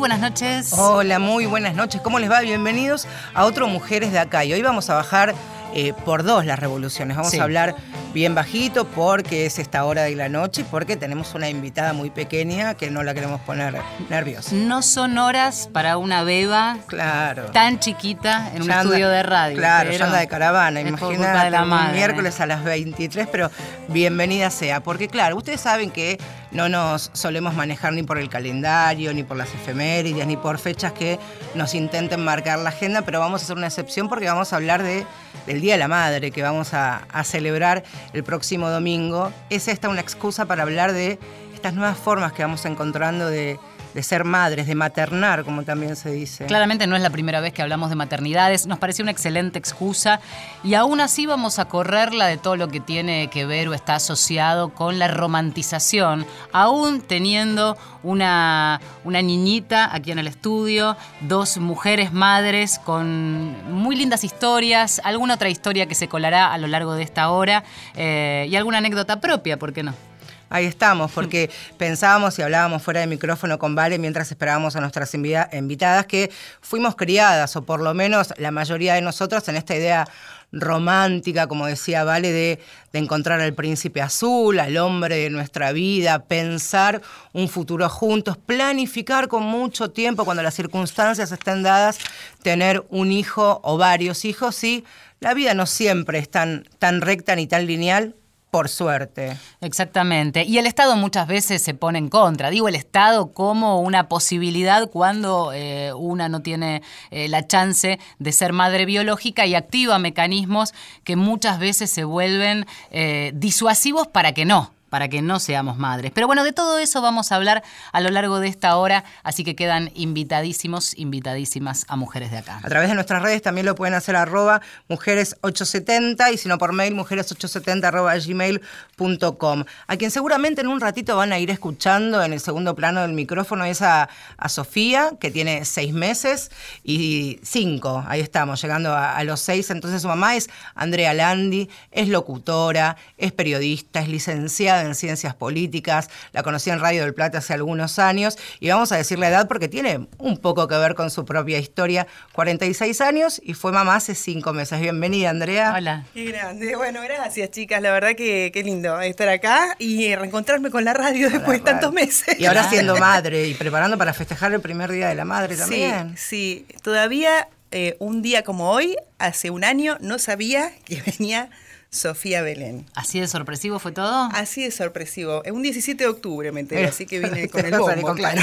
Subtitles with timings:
[0.00, 0.72] Buenas noches.
[0.78, 2.00] Hola, muy buenas noches.
[2.00, 2.40] ¿Cómo les va?
[2.40, 4.46] Bienvenidos a otro Mujeres de Acá.
[4.46, 5.34] Y hoy vamos a bajar
[5.74, 7.18] eh, por dos las revoluciones.
[7.18, 7.76] Vamos a hablar
[8.12, 12.10] bien bajito porque es esta hora de la noche y porque tenemos una invitada muy
[12.10, 13.76] pequeña que no la queremos poner
[14.08, 14.54] nerviosa.
[14.54, 17.46] No son horas para una beba claro.
[17.46, 19.56] tan chiquita en un estudio de radio.
[19.56, 23.50] Claro, ya anda de caravana, imagínate, un miércoles a las 23, pero
[23.88, 26.18] bienvenida sea, porque claro, ustedes saben que
[26.50, 30.92] no nos solemos manejar ni por el calendario, ni por las efemérides, ni por fechas
[30.92, 31.18] que
[31.54, 34.82] nos intenten marcar la agenda, pero vamos a hacer una excepción porque vamos a hablar
[34.82, 35.06] de,
[35.46, 39.32] del Día de la Madre que vamos a, a celebrar el próximo domingo.
[39.50, 41.18] Es esta una excusa para hablar de
[41.54, 43.58] estas nuevas formas que vamos encontrando de
[43.94, 46.46] de ser madres, de maternar, como también se dice.
[46.46, 50.20] Claramente no es la primera vez que hablamos de maternidades, nos pareció una excelente excusa
[50.62, 53.96] y aún así vamos a correrla de todo lo que tiene que ver o está
[53.96, 62.12] asociado con la romantización, aún teniendo una, una niñita aquí en el estudio, dos mujeres
[62.12, 67.02] madres con muy lindas historias, alguna otra historia que se colará a lo largo de
[67.02, 70.09] esta hora eh, y alguna anécdota propia, ¿por qué no?
[70.50, 71.48] Ahí estamos, porque
[71.78, 76.96] pensábamos y hablábamos fuera de micrófono con Vale mientras esperábamos a nuestras invitadas que fuimos
[76.96, 80.06] criadas, o por lo menos la mayoría de nosotros, en esta idea
[80.52, 82.58] romántica, como decía Vale, de,
[82.92, 87.00] de, encontrar al príncipe azul, al hombre de nuestra vida, pensar
[87.32, 91.98] un futuro juntos, planificar con mucho tiempo, cuando las circunstancias estén dadas,
[92.42, 94.84] tener un hijo o varios hijos, y
[95.20, 98.16] la vida no siempre es tan, tan recta ni tan lineal,
[98.50, 99.36] por suerte.
[99.60, 100.44] Exactamente.
[100.44, 102.50] Y el Estado muchas veces se pone en contra.
[102.50, 108.32] Digo el Estado como una posibilidad cuando eh, una no tiene eh, la chance de
[108.32, 110.74] ser madre biológica y activa mecanismos
[111.04, 116.12] que muchas veces se vuelven eh, disuasivos para que no para que no seamos madres.
[116.12, 117.62] Pero bueno, de todo eso vamos a hablar
[117.92, 122.60] a lo largo de esta hora, así que quedan invitadísimos, invitadísimas a Mujeres de Acá.
[122.62, 126.72] A través de nuestras redes también lo pueden hacer arroba mujeres870 y si no por
[126.72, 129.64] mail mujeres870 arroba gmail.com.
[129.86, 133.12] A quien seguramente en un ratito van a ir escuchando en el segundo plano del
[133.12, 134.08] micrófono es a,
[134.48, 136.50] Sofía, que tiene seis meses
[136.82, 139.70] y cinco, ahí estamos, llegando a, a los seis.
[139.70, 146.10] Entonces su mamá es Andrea Landi, es locutora, es periodista, es licenciada en ciencias políticas,
[146.32, 149.48] la conocí en Radio del Plata hace algunos años y vamos a decir la edad
[149.48, 152.06] porque tiene un poco que ver con su propia historia.
[152.32, 154.80] 46 años y fue mamá hace cinco meses.
[154.80, 155.74] Bienvenida, Andrea.
[155.76, 156.04] Hola.
[156.14, 156.76] Qué grande.
[156.76, 157.82] Bueno, gracias, chicas.
[157.82, 161.92] La verdad que qué lindo estar acá y reencontrarme con la radio después de tantos
[161.92, 162.38] meses.
[162.38, 166.16] Y ahora siendo madre y preparando para festejar el primer día de la madre también.
[166.16, 166.76] Sí, sí.
[166.82, 171.50] Todavía eh, un día como hoy, hace un año, no sabía que venía
[171.90, 172.86] Sofía Belén.
[172.94, 174.28] ¿Así de sorpresivo fue todo?
[174.32, 175.42] Así de sorpresivo.
[175.52, 178.42] Un 17 de octubre me enteré, así que vine con el bombo, claro.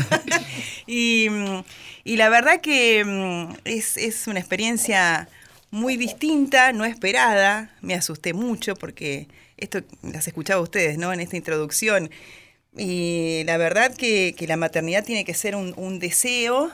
[0.86, 1.28] y,
[2.04, 5.28] la verdad que mm, es, una experiencia
[5.70, 7.74] muy distinta, no esperada.
[7.80, 9.26] Me asusté mucho porque
[9.56, 11.14] esto las escuchaba ustedes, ¿no?
[11.14, 12.10] En esta introducción.
[12.76, 16.70] Y la verdad que, la maternidad tiene que ser un, deseo.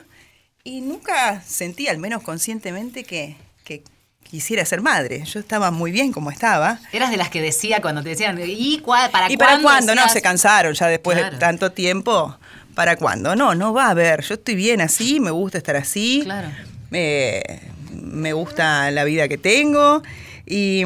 [0.64, 3.84] Y nunca sentí, al menos conscientemente, que, que
[4.30, 5.24] quisiera ser madre.
[5.24, 6.78] Yo estaba muy bien como estaba.
[6.92, 9.32] Eras de las que decía cuando te decían, ¿y para cuándo?
[9.32, 9.94] ¿Y para cuándo?
[9.94, 12.36] No, se cansaron ya después de tanto tiempo.
[12.74, 13.34] ¿Para cuándo?
[13.36, 14.22] No, no va a haber.
[14.22, 16.20] Yo estoy bien así, me gusta estar así.
[16.24, 16.48] Claro.
[16.90, 20.02] me gusta la vida que tengo.
[20.46, 20.84] Y,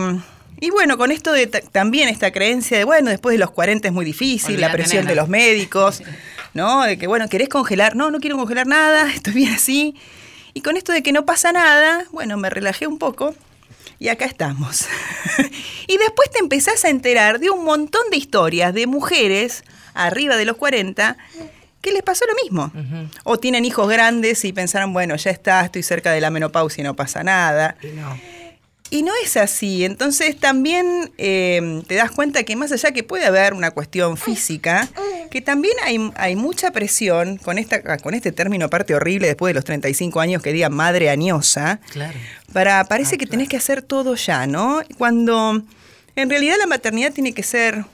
[0.71, 4.05] bueno, con esto de también esta creencia de, bueno, después de los 40 es muy
[4.05, 6.03] difícil, la presión de los médicos,
[6.55, 6.83] ¿no?
[6.83, 7.97] De que, bueno, ¿querés congelar?
[7.97, 9.95] No, no quiero congelar nada, estoy bien así.
[10.55, 13.35] Y con esto de que no pasa nada, bueno, me relajé un poco
[13.99, 14.87] y acá estamos.
[15.87, 19.63] y después te empezás a enterar de un montón de historias de mujeres
[19.95, 21.17] arriba de los 40
[21.81, 22.73] que les pasó lo mismo.
[23.25, 26.85] O tienen hijos grandes y pensaron, bueno, ya está, estoy cerca de la menopausia y
[26.85, 27.77] no pasa nada.
[27.83, 28.19] Y no.
[28.91, 29.85] Y no es así.
[29.85, 34.89] Entonces también eh, te das cuenta que más allá que puede haber una cuestión física,
[35.31, 39.55] que también hay, hay mucha presión con, esta, con este término aparte horrible después de
[39.55, 41.81] los 35 años que diga madre añosa.
[41.91, 42.19] Claro.
[42.53, 44.83] Para, parece ah, que tenés que hacer todo ya, ¿no?
[44.99, 45.63] Cuando
[46.17, 47.85] en realidad la maternidad tiene que ser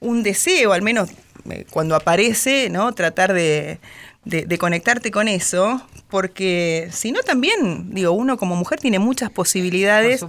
[0.00, 1.10] un deseo, al menos
[1.48, 2.92] eh, cuando aparece, ¿no?
[2.92, 3.78] Tratar de,
[4.24, 10.24] de, conectarte con eso, porque si no también, digo, uno como mujer tiene muchas posibilidades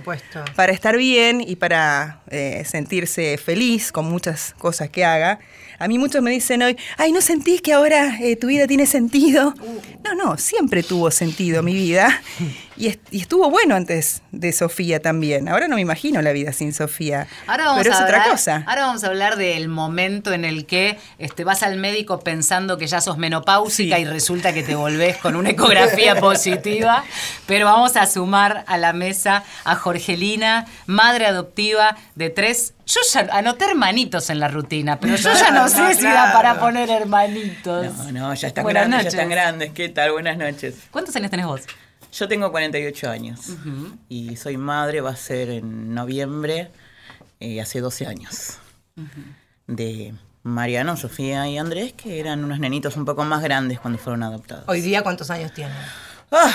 [0.56, 5.40] para estar bien y para eh, sentirse feliz con muchas cosas que haga.
[5.78, 8.86] A mí muchos me dicen hoy, ay, ¿no sentís que ahora eh, tu vida tiene
[8.86, 9.54] sentido?
[10.04, 12.22] No, no, siempre tuvo sentido mi vida.
[12.82, 15.48] Y, estuvo bueno antes de Sofía también.
[15.48, 17.28] Ahora no me imagino la vida sin Sofía.
[17.46, 18.64] Ahora pero es otra cosa.
[18.66, 22.88] Ahora vamos a hablar del momento en el que este, vas al médico pensando que
[22.88, 27.04] ya sos menopáusica y resulta que te volvés con una ecografía positiva.
[27.46, 33.28] Pero vamos a sumar a la mesa a Jorgelina, madre adoptiva de tres yo ya
[33.32, 37.94] anoté hermanitos en la rutina, pero yo ya no, sé si da para poner hermanitos.
[37.94, 39.72] No, no, ya están grandes, ya están grandes.
[39.72, 40.12] ¿Qué tal?
[40.12, 40.76] Buenas noches.
[40.90, 41.62] ¿Cuántos años tenés vos?
[42.12, 43.40] Yo tengo 48 años
[44.10, 46.70] y soy madre, va a ser en noviembre,
[47.40, 48.58] eh, hace 12 años,
[49.68, 50.14] de
[50.44, 54.66] Mariano, Sofía y Andrés, que eran unos nenitos un poco más grandes cuando fueron adoptados.
[54.68, 55.76] ¿Hoy día cuántos años tienen?
[56.32, 56.54] Ah,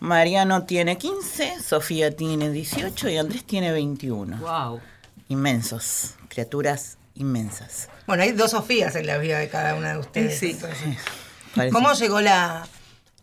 [0.00, 4.36] Mariano tiene 15, Sofía tiene 18 y Andrés tiene 21.
[4.36, 4.80] ¡Wow!
[5.28, 7.88] Inmensos, criaturas inmensas.
[8.06, 10.38] Bueno, hay dos Sofías en la vida de cada una de ustedes.
[10.38, 10.56] Sí.
[11.72, 12.68] ¿Cómo llegó la,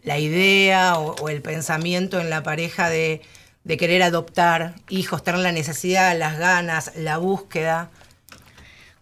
[0.06, 3.22] la idea o, el pensamiento en la pareja de,
[3.68, 7.90] querer adoptar hijos, tener la necesidad, las ganas, la búsqueda.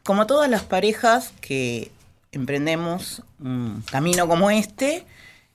[0.04, 1.92] Como todas las parejas que
[2.32, 5.06] emprendemos un camino como este,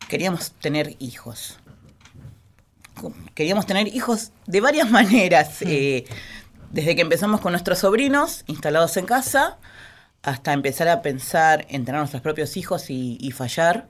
[0.08, 1.58] queríamos tener hijos.
[3.34, 5.62] Queríamos tener hijos de varias maneras.
[5.62, 5.66] Mm.
[5.68, 6.04] Eh,
[6.70, 9.56] desde que empezamos con nuestros sobrinos instalados en casa,
[10.22, 13.88] hasta empezar a pensar en tener nuestros propios hijos y, y fallar.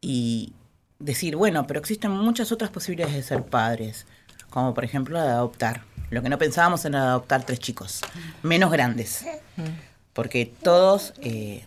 [0.00, 0.54] Y,
[0.98, 4.06] decir, bueno, pero existen muchas otras posibilidades de ser padres,
[4.50, 5.82] como por ejemplo de adoptar.
[6.10, 8.00] Lo que no pensábamos era adoptar tres chicos,
[8.42, 9.26] menos grandes,
[10.12, 11.64] porque todos eh,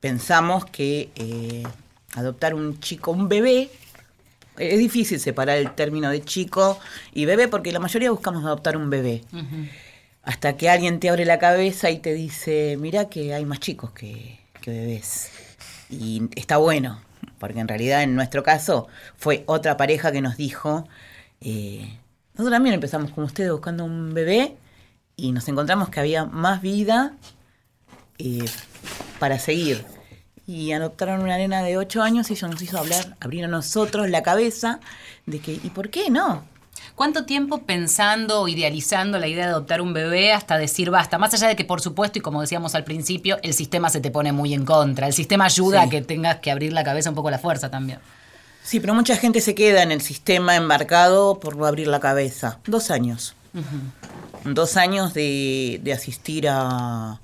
[0.00, 1.62] pensamos que eh,
[2.14, 3.70] adoptar un chico, un bebé,
[4.58, 6.78] es difícil separar el término de chico
[7.14, 9.22] y bebé, porque la mayoría buscamos adoptar un bebé.
[10.22, 13.92] Hasta que alguien te abre la cabeza y te dice, mira que hay más chicos
[13.92, 15.30] que, que bebés.
[15.88, 17.00] Y está bueno,
[17.38, 20.86] porque en realidad en nuestro caso fue otra pareja que nos dijo,
[21.40, 21.98] eh,
[22.34, 24.56] nosotros también empezamos como ustedes buscando un bebé
[25.16, 27.16] y nos encontramos que había más vida
[28.18, 28.44] eh,
[29.18, 29.84] para seguir.
[30.46, 34.08] Y adoptaron una nena de 8 años y eso nos hizo hablar, abrir a nosotros
[34.10, 34.80] la cabeza
[35.26, 36.44] de que, ¿y por qué no?
[36.94, 41.18] ¿Cuánto tiempo pensando o idealizando la idea de adoptar un bebé hasta decir basta?
[41.18, 44.10] Más allá de que, por supuesto, y como decíamos al principio, el sistema se te
[44.10, 45.06] pone muy en contra.
[45.06, 47.70] El sistema ayuda a que tengas que abrir la cabeza un poco a la fuerza
[47.70, 47.98] también.
[48.62, 52.58] Sí, pero mucha gente se queda en el sistema embarcado por no abrir la cabeza.
[52.66, 53.34] Dos años.
[54.44, 57.20] Dos años de, asistir a,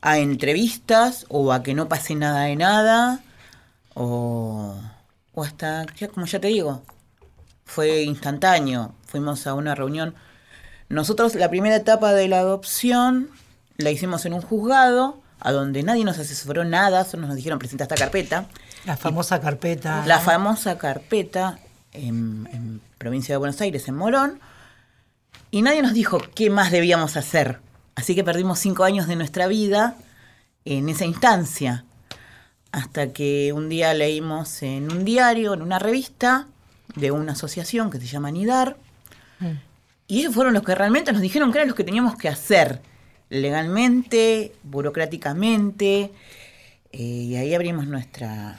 [0.00, 3.20] a entrevistas o a que no pase nada de nada
[3.94, 4.74] o,
[5.34, 6.82] o hasta, como ya te digo,
[7.64, 8.94] fue instantáneo.
[9.06, 10.14] Fuimos a una reunión.
[10.88, 13.30] Nosotros la primera etapa de la adopción
[13.76, 17.84] la hicimos en un juzgado, a donde nadie nos asesoró nada, solo nos dijeron presenta
[17.84, 18.46] esta carpeta.
[18.86, 20.04] La famosa carpeta.
[20.06, 21.58] La famosa carpeta
[21.92, 24.40] en, en provincia de Buenos Aires, en Morón.
[25.50, 27.60] Y nadie nos dijo qué más debíamos hacer.
[27.94, 29.96] Así que perdimos cinco años de nuestra vida
[30.64, 31.84] en esa instancia.
[32.72, 36.48] Hasta que un día leímos en un diario, en una revista,
[36.94, 38.76] de una asociación que se llama NIDAR.
[39.40, 39.58] Mm.
[40.06, 42.80] Y ellos fueron los que realmente nos dijeron que eran los que teníamos que hacer
[43.30, 46.12] legalmente, burocráticamente.
[46.92, 48.58] Eh, y ahí abrimos nuestra,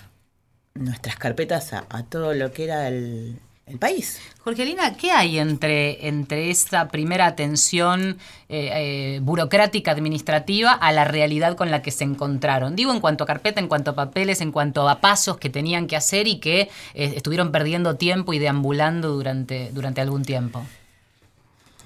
[0.74, 4.20] nuestras carpetas a, todo lo que era el, el país.
[4.44, 11.56] Jorgelina, ¿qué hay entre, entre esta primera atención eh, eh, burocrática administrativa a la realidad
[11.56, 12.76] con la que se encontraron?
[12.76, 15.88] Digo en cuanto a carpeta, en cuanto a papeles, en cuanto a pasos que tenían
[15.88, 20.64] que hacer y que eh, estuvieron perdiendo tiempo y deambulando durante, durante algún tiempo.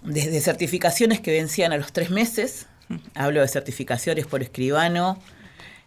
[0.04, 2.68] Desde certificaciones que vencían a los tres meses,
[3.16, 5.18] hablo de certificaciones por escribano,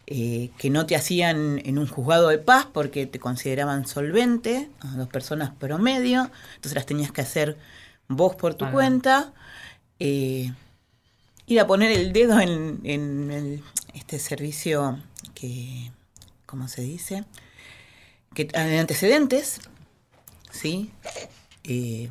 [0.09, 4.97] eh, que no te hacían en un juzgado de paz porque te consideraban solvente, a
[4.97, 7.57] dos personas promedio, entonces las tenías que hacer
[8.09, 9.33] vos por tu cuenta.
[10.01, 10.53] Eh,
[11.47, 13.63] ir a poner el dedo en,
[13.95, 14.99] este servicio
[15.35, 15.93] que,
[16.47, 17.25] ¿cómo se dice?
[18.35, 19.61] Que en antecedentes,
[20.51, 20.91] ¿sí?
[21.63, 22.11] Eh,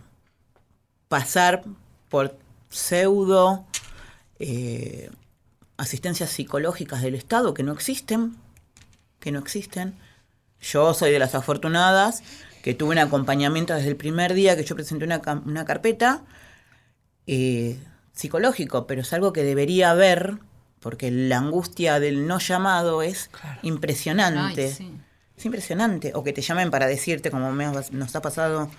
[1.10, 1.66] pasar
[2.08, 2.38] por
[2.70, 3.66] pseudo
[5.82, 8.36] asistencias psicológicas del Estado que no existen,
[9.20, 9.96] que no existen.
[10.62, 12.22] Yo soy de las afortunadas
[12.62, 16.22] que tuve un acompañamiento desde el primer día que yo presenté una, una carpeta
[17.26, 17.80] eh,
[18.14, 20.38] psicológico, pero es algo que debería haber,
[20.80, 23.32] porque la angustia del no llamado es
[23.64, 24.66] impresionante.
[25.36, 26.12] Es impresionante.
[26.14, 28.70] O que te llamen para decirte, como nos ha pasado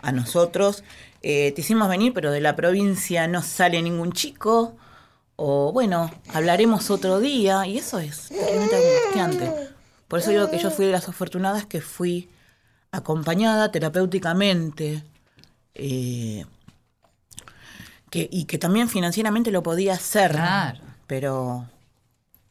[0.00, 0.84] a nosotros,
[1.22, 4.76] eh, te hicimos venir, pero de la provincia no sale ningún chico
[5.44, 9.68] o bueno, hablaremos otro día, y eso es realmente angustiante.
[10.06, 12.28] Por eso digo que yo fui de las afortunadas que fui
[12.92, 15.02] acompañada terapéuticamente,
[15.74, 16.44] eh,
[18.08, 20.30] que, y que también financieramente lo podía hacer.
[20.30, 20.78] Claro.
[21.08, 21.66] Pero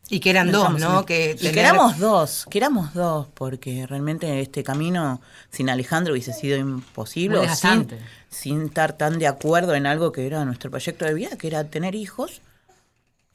[0.10, 1.06] Y que eran dos, ¿no?
[1.06, 6.12] Que y tener- que éramos dos, que éramos dos, porque realmente este camino sin Alejandro
[6.14, 7.88] hubiese sido imposible, Muy o sin,
[8.30, 11.64] sin estar tan de acuerdo en algo que era nuestro proyecto de vida, que era
[11.64, 12.42] tener hijos,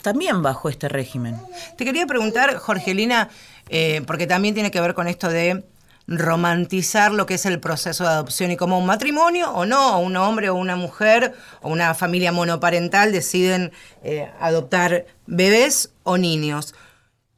[0.06, 1.34] también bajo este régimen.
[1.76, 3.28] Te quería preguntar, Jorgelina,
[3.68, 5.64] eh, porque también tiene que ver con esto de
[6.06, 9.98] romantizar lo que es el proceso de adopción y como un matrimonio o no, o
[9.98, 13.72] un hombre o una mujer o una familia monoparental deciden
[14.04, 16.76] eh, adoptar bebés o niños.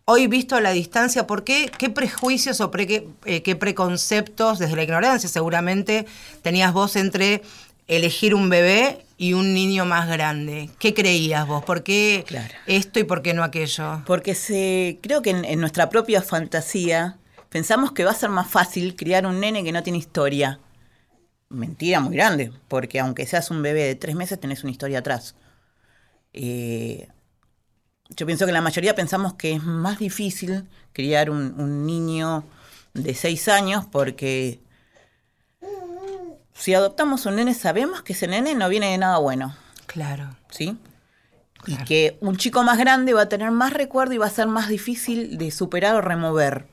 [0.05, 1.71] Hoy visto a la distancia, ¿por qué?
[1.79, 6.05] ¿Qué prejuicios o pre- qué, eh, qué preconceptos, desde la ignorancia seguramente,
[6.43, 7.41] tenías vos entre
[7.89, 10.71] elegir un bebé y un niño más grande?
[10.79, 11.65] ¿Qué creías vos?
[11.65, 12.55] ¿Por qué Claro.
[12.67, 14.03] esto y por qué no aquello?
[14.07, 17.19] Porque se, creo que en, en nuestra propia fantasía
[17.49, 20.61] pensamos que va a ser más fácil criar un nene que no tiene historia.
[21.51, 25.35] Mentira muy grande, porque aunque seas un bebé de tres meses, tenés una historia atrás.
[26.35, 27.09] Eh,
[28.17, 32.45] yo pienso que la mayoría pensamos que es más difícil criar un, un niño
[32.95, 34.61] de seis años porque
[36.59, 39.57] si adoptamos un nene sabemos que ese nene no viene de nada bueno.
[39.87, 40.37] Claro.
[40.51, 40.77] ¿sí?
[41.67, 44.47] Y que un chico más grande va a tener más recuerdo y va a ser
[44.47, 46.67] más difícil de superar o remover.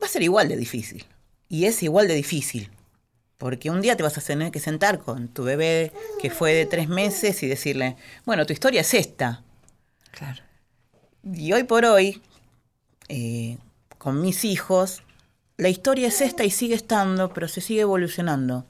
[0.00, 1.04] Va a ser igual de difícil.
[1.48, 2.70] Y es igual de difícil.
[3.38, 6.66] Porque un día te vas a tener que sentar con tu bebé que fue de
[6.66, 9.42] tres meses y decirle, bueno, tu historia es esta.
[10.10, 10.42] Claro.
[11.24, 12.22] Y hoy por hoy,
[13.08, 13.58] eh,
[13.96, 15.02] con mis hijos,
[15.58, 18.64] la historia es esta y sigue estando, pero se sigue evolucionando.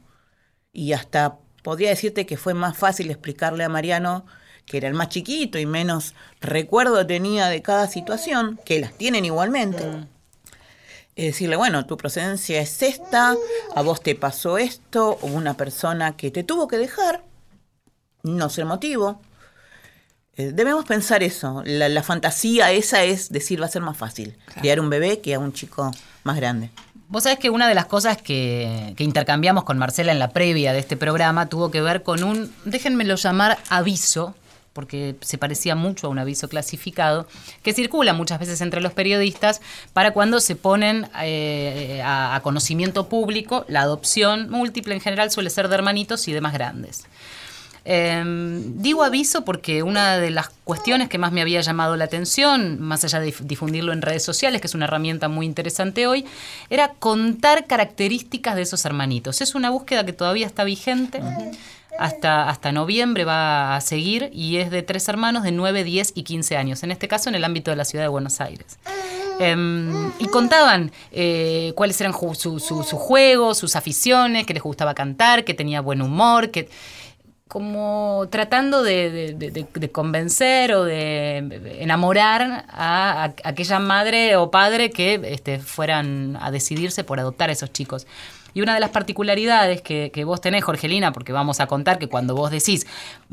[0.72, 4.24] Y hasta podría decirte que fue más fácil explicarle a Mariano,
[4.64, 9.26] que era el más chiquito y menos recuerdo tenía de cada situación, que las tienen
[9.26, 9.84] igualmente.
[11.14, 13.36] Es decirle, bueno, tu procedencia es esta,
[13.74, 17.22] a vos te pasó esto, hubo una persona que te tuvo que dejar,
[18.22, 19.20] no sé el motivo.
[20.36, 21.62] Eh, Debemos pensar eso.
[21.66, 25.34] La, la fantasía esa es decir, va a ser más fácil criar un bebé que
[25.34, 25.90] a un chico
[26.36, 26.70] grande.
[27.08, 30.72] Vos sabés que una de las cosas que, que intercambiamos con Marcela en la previa
[30.74, 34.34] de este programa tuvo que ver con un, déjenmelo llamar aviso,
[34.74, 37.26] porque se parecía mucho a un aviso clasificado,
[37.62, 39.62] que circula muchas veces entre los periodistas
[39.94, 45.50] para cuando se ponen eh, a, a conocimiento público la adopción múltiple en general suele
[45.50, 47.06] ser de hermanitos y de más grandes.
[47.90, 48.22] Eh,
[48.76, 53.02] digo aviso porque una de las cuestiones que más me había llamado la atención, más
[53.04, 56.26] allá de dif- difundirlo en redes sociales, que es una herramienta muy interesante hoy,
[56.68, 59.40] era contar características de esos hermanitos.
[59.40, 61.22] Es una búsqueda que todavía está vigente.
[61.98, 66.22] Hasta, hasta noviembre va a seguir y es de tres hermanos de 9, 10 y
[66.24, 68.78] 15 años, en este caso en el ámbito de la ciudad de Buenos Aires.
[69.40, 74.62] Em, y contaban eh, cuáles eran ju- su- su- sus juegos, sus aficiones, que les
[74.62, 76.68] gustaba cantar, que tenía buen humor, que
[77.48, 81.38] como tratando de, convencer o de
[81.80, 87.52] enamorar a, a aquella madre o padre que este, fueran a decidirse por adoptar a
[87.52, 88.06] esos chicos.
[88.54, 92.34] Y una de las particularidades que, vos tenés, Jorgelina, porque vamos a contar que cuando
[92.34, 92.86] vos decís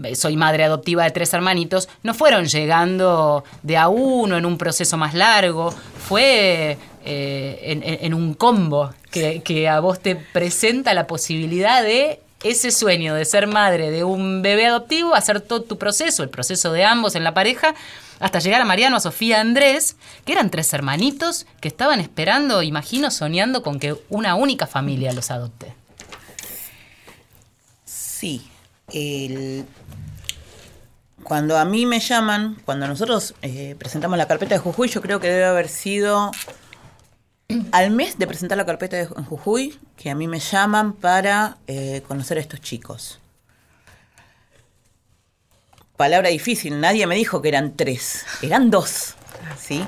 [0.04, 4.58] "Eh, soy madre adoptiva de tres hermanitos, no fueron llegando de a uno en un
[4.58, 11.82] proceso más largo, fue eh, en, un combo que a vos te presenta la posibilidad
[11.82, 16.30] de ese sueño de ser madre de un bebé adoptivo, hacer todo tu proceso, el
[16.30, 17.74] proceso de ambos en la pareja,
[18.20, 22.62] hasta llegar a Mariano, a Sofía, a Andrés, que eran tres hermanitos que estaban esperando,
[22.62, 25.74] imagino, soñando con que una única familia los adopte.
[27.86, 28.48] Sí.
[31.24, 35.20] Cuando a mí me llaman, cuando nosotros eh, presentamos la carpeta de Jujuy, yo creo
[35.20, 36.32] que debe haber sido
[37.72, 42.04] al mes de presentar la carpeta en Jujuy, que a mí me llaman para eh,
[42.08, 43.20] conocer a estos chicos.
[45.98, 49.16] Palabra difícil, nadie me dijo que eran tres, eran dos,
[49.58, 49.86] ¿sí?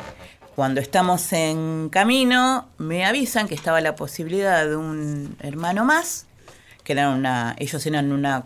[0.56, 6.26] Cuando estamos en camino, me avisan que estaba la posibilidad de un hermano más,
[6.84, 8.46] que eran una, ellos eran una,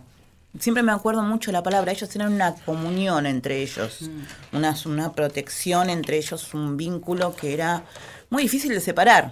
[0.60, 4.10] siempre me acuerdo mucho la palabra, ellos eran una comunión entre ellos,
[4.52, 7.84] una, una protección entre ellos, un vínculo que era
[8.30, 9.32] muy difícil de separar.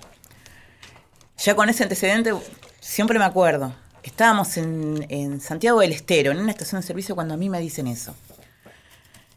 [1.38, 2.34] Ya con ese antecedente,
[2.80, 3.74] siempre me acuerdo.
[4.04, 7.60] Estábamos en, en Santiago del Estero, en una estación de servicio, cuando a mí me
[7.60, 8.16] dicen eso.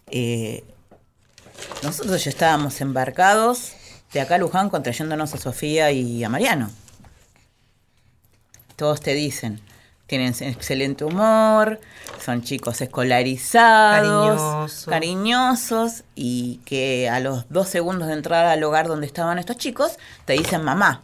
[0.06, 0.64] Eh,
[1.82, 3.72] nosotros ya estábamos embarcados
[4.12, 6.70] de acá a Luján contrayéndonos a Sofía y a Mariano.
[8.76, 9.60] Todos te dicen,
[10.06, 11.80] tienen excelente humor,
[12.22, 14.84] son chicos escolarizados, Cariñosos.
[14.86, 19.92] cariñosos, y que a los dos segundos de entrar al hogar donde estaban estos chicos,
[20.24, 21.02] te dicen mamá.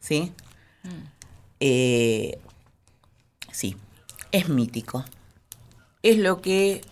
[0.00, 0.32] ¿sí?
[1.60, 2.38] Eh,
[3.52, 3.76] sí,
[4.32, 5.04] es mítico.
[6.02, 6.82] Es lo que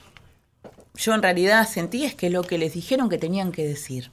[0.95, 4.13] yo en realidad sentí, es que lo que les dijeron que tenían que decir.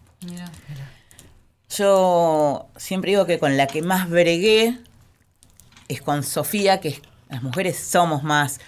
[1.70, 4.80] Yo siempre digo que con la que más bregué
[5.88, 8.60] es con Sofía, que las mujeres somos más,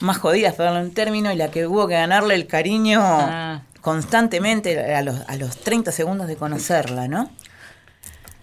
[0.00, 3.62] más jodidas, para darle un término, y la que hubo que ganarle el cariño Ah.
[3.80, 7.30] constantemente a los, a los 30 segundos de conocerla, ¿no?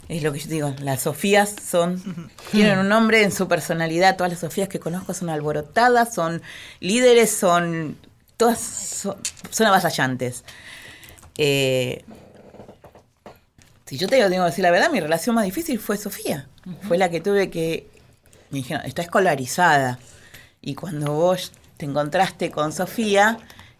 [0.09, 4.31] Es lo que yo digo, las Sofías son, tienen un nombre en su personalidad, todas
[4.31, 6.41] las Sofías que conozco son alborotadas, son
[6.79, 7.97] líderes, son,
[8.37, 9.17] todas son,
[9.49, 10.43] son avasallantes.
[11.37, 12.03] Eh,
[13.85, 16.47] si yo te digo, tengo que decir la verdad, mi relación más difícil fue Sofía.
[16.87, 17.87] Fue la que tuve que.
[18.49, 19.99] Me dijeron, está escolarizada.
[20.61, 23.37] Y cuando vos te encontraste con Sofía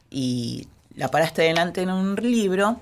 [0.09, 2.79] y la paraste delante en un libro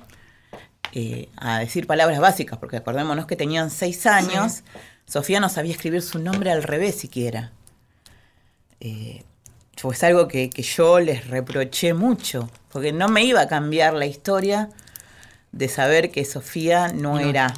[0.92, 4.63] eh, a decir palabras básicas, porque acordémonos que tenían seis años,
[5.06, 7.51] Sofía no sabía escribir su nombre al revés siquiera.
[8.80, 9.24] Eh,
[9.77, 14.06] fue algo que, que yo les reproché mucho, porque no me iba a cambiar la
[14.06, 14.70] historia
[15.51, 17.54] de saber que Sofía no, era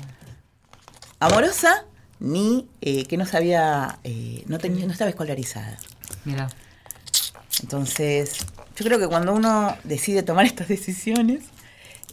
[1.19, 1.85] amorosa
[2.19, 5.77] ni eh, que no sabía, eh, no, tenía, no estaba escolarizada.
[6.25, 6.49] Mira.
[7.61, 8.37] Entonces,
[8.75, 11.43] yo creo que cuando uno decide tomar estas decisiones,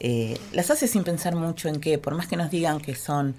[0.00, 3.34] eh, las hace sin pensar mucho en que, por más que nos digan que son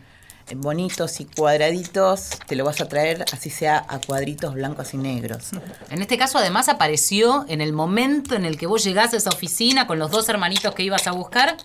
[0.54, 5.52] bonitos y cuadraditos, te lo vas a traer así sea a cuadritos blancos y negros.
[5.90, 9.30] En este caso, además, apareció en el momento en el que vos llegás a esa
[9.30, 11.56] oficina con los dos hermanitos que ibas a buscar,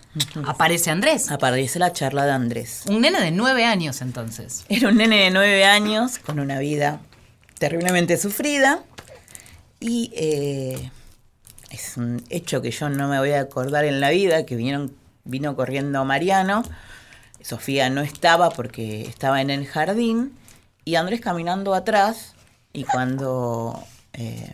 [0.45, 1.29] aparece Andrés.
[1.31, 2.83] Aparece la charla de Andrés.
[2.87, 4.63] Un nene de nueve años, entonces.
[4.69, 7.01] Era un nene de nueve años con una vida
[7.59, 8.83] terriblemente sufrida
[9.79, 10.91] y eh,
[11.71, 14.93] es un hecho que yo no me voy a acordar en la vida, que vinieron,
[15.23, 16.63] vino corriendo Mariano,
[17.43, 20.37] Sofía no estaba porque estaba en el jardín
[20.85, 22.33] y Andrés caminando atrás
[22.73, 24.53] y cuando eh,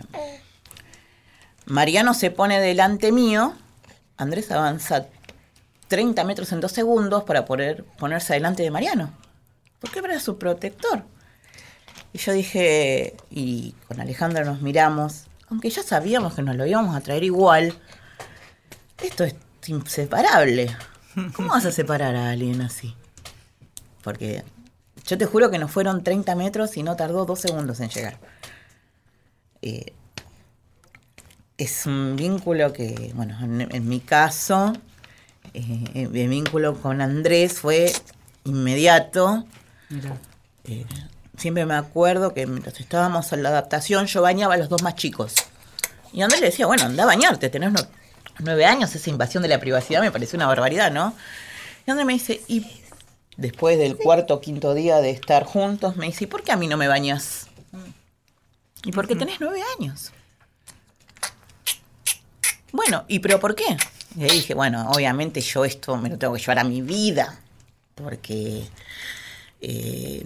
[1.65, 3.53] Mariano se pone delante mío,
[4.17, 5.07] Andrés avanza
[5.87, 9.13] 30 metros en dos segundos para poder ponerse delante de Mariano.
[9.79, 11.03] Porque era su protector.
[12.13, 16.95] Y yo dije, y con Alejandra nos miramos, aunque ya sabíamos que nos lo íbamos
[16.95, 17.73] a traer igual,
[19.01, 19.35] esto es
[19.67, 20.75] inseparable.
[21.33, 22.95] ¿Cómo vas a separar a alguien así?
[24.03, 24.43] Porque
[25.05, 28.19] yo te juro que nos fueron 30 metros y no tardó dos segundos en llegar.
[29.61, 29.93] Eh,
[31.57, 34.73] es un vínculo que, bueno, en, en mi caso,
[35.53, 37.91] eh, mi vínculo con Andrés fue
[38.43, 39.45] inmediato.
[39.89, 40.15] Mira.
[40.65, 40.85] Eh,
[41.37, 44.95] siempre me acuerdo que mientras estábamos en la adaptación, yo bañaba a los dos más
[44.95, 45.33] chicos.
[46.13, 47.79] Y Andrés le decía, bueno, anda a bañarte, tenés no-
[48.39, 51.15] nueve años, esa invasión de la privacidad me pareció una barbaridad, ¿no?
[51.85, 52.65] Y Andrés me dice, y
[53.37, 56.57] después del cuarto o quinto día de estar juntos, me dice, ¿y por qué a
[56.57, 57.47] mí no me bañas?
[58.83, 60.11] Y porque tenés nueve años.
[62.71, 63.77] Bueno, ¿y pero por qué?
[64.15, 67.39] Y ahí dije, bueno, obviamente yo esto me lo tengo que llevar a mi vida,
[67.95, 68.67] porque
[69.61, 70.25] eh,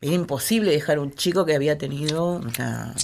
[0.00, 2.94] era imposible dejar un chico que había tenido una-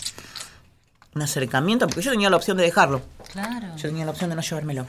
[1.14, 3.02] un acercamiento, porque yo tenía la opción de dejarlo,
[3.34, 3.66] Claro.
[3.76, 4.86] yo tenía la opción de no llevármelo.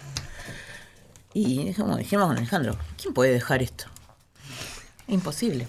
[1.33, 3.85] Y dijimos, dijimos con Alejandro, ¿quién puede dejar esto?
[5.07, 5.67] Imposible.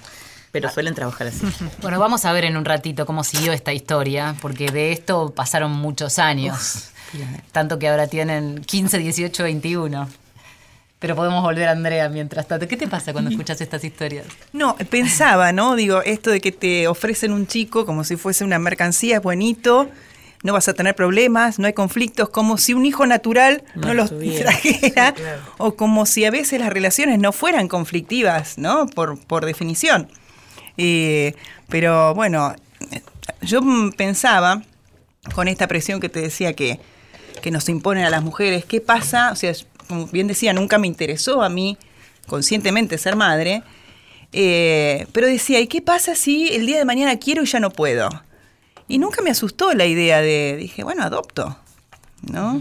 [0.52, 1.46] Pero suelen trabajar así.
[1.82, 5.72] Bueno, vamos a ver en un ratito cómo siguió esta historia, porque de esto pasaron
[5.72, 6.90] muchos años.
[7.50, 10.08] Tanto que ahora tienen 15, 18, 21.
[10.98, 12.68] Pero podemos volver a Andrea mientras tanto.
[12.68, 14.26] ¿Qué te pasa cuando escuchas estas historias?
[14.52, 15.76] No, pensaba, ¿no?
[15.76, 19.90] Digo, esto de que te ofrecen un chico como si fuese una mercancía es bonito,
[20.46, 23.94] no vas a tener problemas, no hay conflictos, como si un hijo natural no, No
[23.94, 24.50] los tuviera.
[24.52, 25.14] trajera,
[25.58, 28.86] o como si a veces las relaciones no fueran conflictivas, ¿no?
[28.86, 30.08] Por, por definición.
[30.78, 31.34] Eh,
[31.68, 32.54] pero bueno,
[32.92, 33.02] eh,
[33.42, 33.60] yo
[33.96, 34.62] pensaba,
[35.34, 36.78] con esta presión que te decía que,
[37.42, 39.32] que nos imponen a las mujeres, ¿qué pasa?
[39.32, 39.52] O sea,
[39.88, 41.76] como bien decía, nunca me interesó a mí
[42.28, 43.64] conscientemente ser madre,
[44.32, 47.70] eh, pero decía, ¿y qué pasa si el día de mañana quiero y ya no
[47.70, 48.08] puedo?
[48.88, 51.58] Y nunca me asustó la idea de, dije, bueno, adopto,
[52.22, 52.60] ¿no?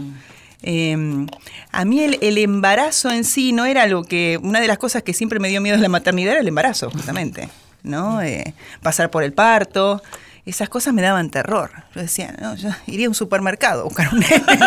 [0.62, 1.26] Eh,
[1.70, 5.02] a mí el, el embarazo en sí no era lo que, una de las cosas
[5.02, 7.48] que siempre me dio miedo de la maternidad era el embarazo, justamente,
[7.82, 8.22] ¿no?
[8.22, 10.02] Eh, pasar por el parto,
[10.46, 11.70] esas cosas me daban terror.
[11.94, 14.24] Yo decía, no, yo iría a un supermercado a buscar un.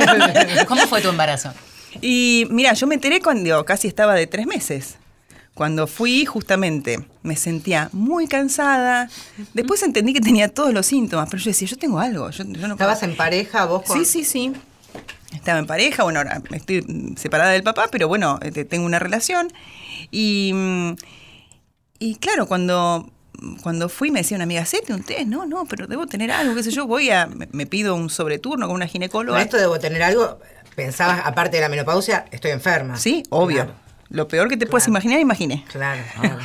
[0.67, 1.53] ¿Cómo fue tu embarazo?
[2.01, 4.97] Y mira, yo me enteré cuando casi estaba de tres meses.
[5.59, 9.09] Cuando fui, justamente, me sentía muy cansada.
[9.53, 12.29] Después entendí que tenía todos los síntomas, pero yo decía, yo tengo algo.
[12.29, 14.53] Yo, yo no ¿Estabas puedo- en pareja vos con Sí, sí, sí.
[15.33, 19.51] Estaba en pareja, bueno, ahora estoy separada del papá, pero bueno, este, tengo una relación.
[20.11, 20.53] Y,
[21.99, 23.11] y claro, cuando
[23.61, 26.55] cuando fui me decía una amiga, hacete un test, no, no, pero debo tener algo,
[26.55, 29.37] qué sé yo, voy a, me, me pido un sobreturno con una ginecóloga.
[29.39, 30.39] Con esto debo tener algo,
[30.77, 32.95] pensabas, aparte de la menopausia, estoy enferma.
[32.95, 33.65] Sí, obvio.
[33.65, 35.65] Claro, Lo peor que te puedes imaginar, imaginé.
[35.71, 36.01] claro.
[36.19, 36.39] claro.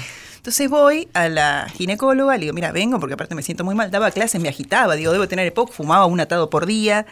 [0.45, 3.91] Entonces voy a la ginecóloga, le digo, mira, vengo porque aparte me siento muy mal,
[3.91, 7.07] daba clases, me agitaba, digo, debo tener EPOC, fumaba un atado por día,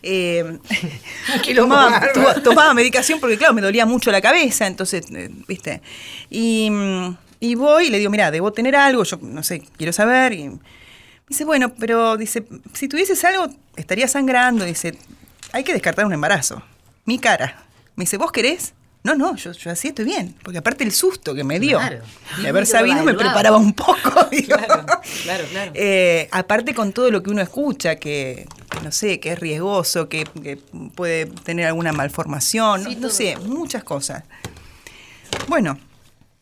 [0.00, 0.58] eh,
[1.56, 2.00] tomaba,
[2.44, 5.82] tomaba medicación porque claro, me dolía mucho la cabeza, entonces, eh, viste,
[6.30, 9.92] y, mm, y voy y le digo, mira, debo tener algo, yo no sé, quiero
[9.92, 10.60] saber, y me
[11.28, 14.96] dice, bueno, pero dice, si tuvieses algo, estaría sangrando, dice,
[15.50, 16.62] hay que descartar un embarazo,
[17.06, 17.60] mi cara,
[17.96, 18.72] me dice, ¿vos querés?
[19.04, 20.34] No, no, yo, yo así estoy bien.
[20.42, 22.00] Porque aparte el susto que me dio Claro.
[22.42, 24.24] de haber sabido me preparaba un poco.
[24.30, 24.56] digo.
[24.56, 24.84] Claro,
[25.22, 25.72] claro, claro.
[25.74, 30.08] Eh, aparte con todo lo que uno escucha, que, que no sé, que es riesgoso,
[30.08, 30.56] que, que
[30.94, 33.10] puede tener alguna malformación, no- Sí, no, todo.
[33.10, 34.24] sé, muchas cosas.
[35.46, 35.78] Bueno,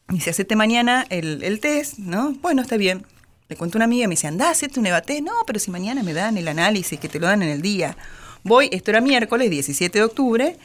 [0.09, 2.33] dice, hacete mañana el, el test, ¿no?
[2.41, 3.07] Bueno, está bien.
[3.49, 5.23] Le cuento a una amiga, me dice, andá, hacete un EVATES.
[5.23, 7.97] No, pero si mañana me dan el análisis, que te lo dan en el día.
[8.43, 10.57] Voy, esto era miércoles, 17 de octubre,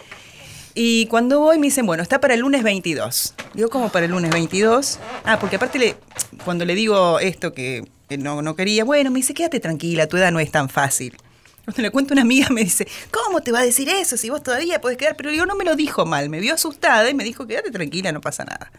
[0.73, 3.33] y cuando voy me dicen, bueno, está para el lunes 22.
[3.53, 4.99] Digo, ¿cómo para el lunes 22?
[5.25, 5.97] Ah, porque aparte
[6.45, 7.85] cuando le digo esto que,
[8.17, 11.17] no, no quería, bueno, me dice, quédate tranquila, tu edad no es tan fácil.
[11.65, 14.29] Cuando le cuento a una amiga me dice, ¿cómo te va a decir eso si
[14.29, 15.15] vos todavía podés quedar?
[15.15, 18.11] Pero digo, no me lo dijo mal, me vio asustada y me dijo, quédate tranquila,
[18.11, 18.71] no pasa nada.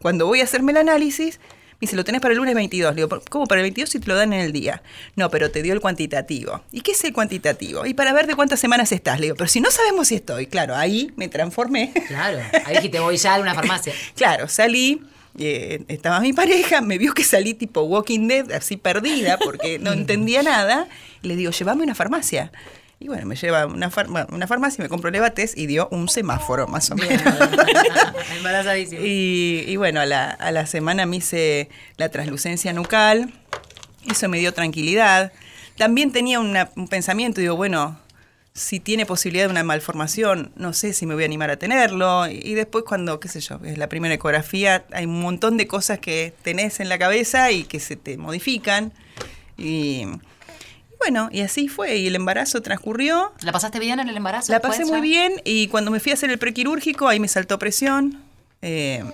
[0.00, 1.40] Cuando voy a hacerme el análisis,
[1.76, 2.94] me dice, lo tenés para el lunes 22.
[2.94, 4.82] Le digo, ¿cómo para el 22 si te lo dan en el día?
[5.14, 6.62] No, pero te dio el cuantitativo.
[6.72, 7.84] ¿Y qué es el cuantitativo?
[7.84, 9.20] Y para ver de cuántas semanas estás.
[9.20, 10.46] Le digo, pero si no sabemos si estoy.
[10.46, 11.92] Claro, ahí me transformé.
[12.08, 13.92] Claro, ahí dijiste, voy ya a una farmacia.
[14.16, 15.02] Claro, salí,
[15.38, 19.92] eh, estaba mi pareja, me vio que salí tipo Walking Dead, así perdida, porque no
[19.94, 20.88] entendía nada,
[21.22, 22.50] y le digo, llévame a una farmacia.
[22.98, 26.08] Y bueno, me lleva a una, farma- una farmacia, me compró levates y dio un
[26.08, 27.22] semáforo, más o menos.
[28.36, 29.02] Embarazadísimo.
[29.04, 33.32] Y, y bueno, a la, a la semana me hice la translucencia nucal,
[34.10, 35.32] eso me dio tranquilidad.
[35.76, 37.98] También tenía una- un pensamiento, digo, bueno,
[38.54, 42.26] si tiene posibilidad de una malformación, no sé si me voy a animar a tenerlo.
[42.28, 45.66] Y, y después cuando, qué sé yo, es la primera ecografía, hay un montón de
[45.66, 48.94] cosas que tenés en la cabeza y que se te modifican.
[49.58, 50.06] Y
[50.98, 51.96] bueno, y así fue.
[51.96, 53.32] Y el embarazo transcurrió.
[53.40, 54.52] ¿La pasaste bien en el embarazo?
[54.52, 57.58] La pasé muy bien y cuando me fui a hacer el prequirúrgico, ahí me saltó
[57.58, 58.22] presión
[58.62, 59.04] eh,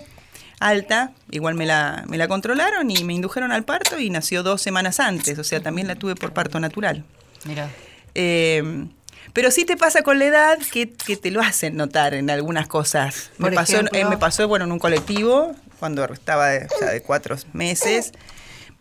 [0.60, 4.62] alta, igual me la, me la controlaron y me indujeron al parto y nació dos
[4.62, 7.04] semanas antes, o sea, también la tuve por parto natural.
[7.44, 7.68] Mira.
[8.14, 8.86] Eh,
[9.32, 12.66] pero sí te pasa con la edad que, que te lo hacen notar en algunas
[12.66, 13.30] cosas.
[13.38, 18.12] Me Por pasó, eh, me pasó, bueno, en un colectivo, cuando estaba de cuatro meses.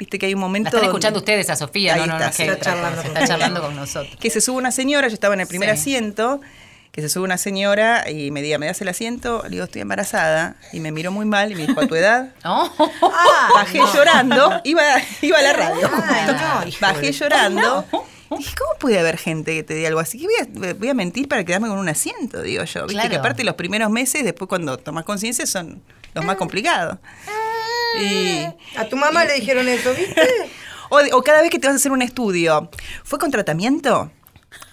[0.01, 0.67] Viste que hay un La momento...
[0.69, 2.43] están donde- escuchando ustedes a Sofía, Ahí no, no, no, está, es sí.
[2.43, 4.17] que Está charlando se con está charlando con nosotros.
[4.19, 5.73] que se sube una señora, yo estaba en el primer Sí.
[5.95, 6.41] asiento,
[6.91, 9.43] que se sube una señora y me diga, ¿me das el asiento?
[9.43, 10.55] Le digo, estoy embarazada.
[10.73, 12.33] Y me miró muy mal y me dijo, ¿a tu edad?
[12.43, 12.73] ¿No?
[13.53, 14.81] Bajé llorando, iba,
[15.21, 15.87] iba a la radio.
[15.87, 17.85] No, hijo Bajé llorando.
[18.37, 20.17] Dije, ¿cómo puede haber gente que te diga algo así?
[20.17, 22.41] ¿Qué voy a, voy a mentir para quedarme con un asiento?
[22.41, 22.87] Digo yo.
[22.87, 25.81] Viste que aparte los primeros meses, después cuando tomas conciencia, son
[26.15, 26.97] los más complicados.
[27.99, 28.45] Y,
[28.77, 30.21] A tu mamá le dijeron eso, ¿viste?
[30.89, 32.69] o, o cada vez que te vas a hacer un estudio,
[33.03, 34.11] ¿fue con tratamiento?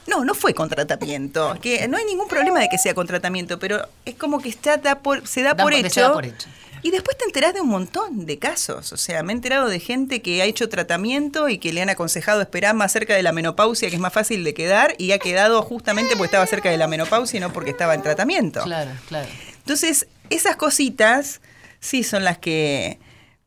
[0.07, 1.57] No, no fue con tratamiento.
[1.61, 4.77] Que no hay ningún problema de que sea con tratamiento, pero es como que está,
[4.79, 5.91] da por, se da, por- hecho.
[5.91, 6.49] se da por hecho.
[6.81, 8.93] Y después te enterás de un montón de casos.
[8.93, 11.91] O sea, me he enterado de gente que ha hecho tratamiento y que le han
[11.91, 15.19] aconsejado esperar más cerca de la menopausia, que es más fácil de quedar, y ha
[15.19, 18.63] quedado justamente porque estaba cerca de la menopausia y no porque estaba en tratamiento.
[18.63, 19.29] Claro, claro.
[19.59, 21.41] Entonces, esas cositas
[21.81, 23.01] sí son las que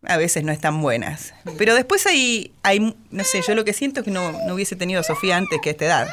[0.05, 1.33] a veces no están buenas.
[1.57, 4.75] Pero después hay, hay no sé, yo lo que siento es que no, no hubiese
[4.75, 6.07] tenido a Sofía antes que a esta edad.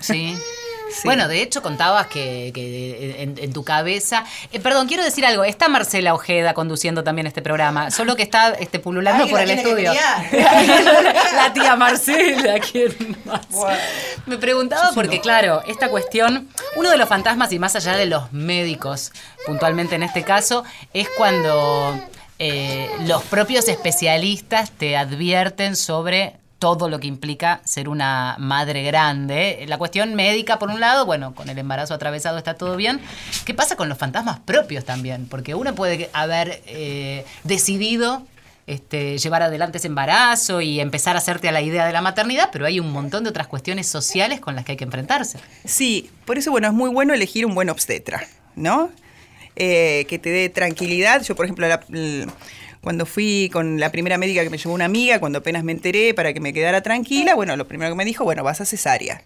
[0.00, 0.36] Sí.
[0.92, 1.00] Sí.
[1.04, 4.26] Bueno, de hecho contabas que, que en, en tu cabeza...
[4.52, 5.42] eh, perdón, quiero decir algo.
[5.42, 9.50] Está Marcela Ojeda conduciendo también este programa, solo que está este, pululando Ay, por el
[9.52, 9.90] estudio.
[11.34, 13.46] la tía Marcela, ¿quién más?
[14.26, 18.30] Me preguntaba porque, claro, esta cuestión, uno de los fantasmas y más allá de los
[18.34, 19.12] médicos,
[19.46, 21.98] puntualmente en este caso, es cuando
[22.44, 29.64] eh, los propios especialistas te advierten sobre todo lo que implica ser una madre grande.
[29.68, 33.00] La cuestión médica, por un lado, bueno, con el embarazo atravesado está todo bien.
[33.44, 35.28] ¿Qué pasa con los fantasmas propios también?
[35.28, 38.26] Porque uno puede haber eh, decidido
[38.66, 42.48] este, llevar adelante ese embarazo y empezar a hacerte a la idea de la maternidad,
[42.52, 45.38] pero hay un montón de otras cuestiones sociales con las que hay que enfrentarse.
[45.64, 48.26] Sí, por eso, bueno, es muy bueno elegir un buen obstetra,
[48.56, 48.90] ¿no?
[49.56, 51.22] Eh, que te dé tranquilidad.
[51.22, 52.26] Yo, por ejemplo, la- l-
[52.80, 56.14] cuando fui con la primera médica que me llevó una amiga, cuando apenas me enteré
[56.14, 59.22] para que me quedara tranquila, bueno, lo primero que me dijo, bueno, vas a cesárea.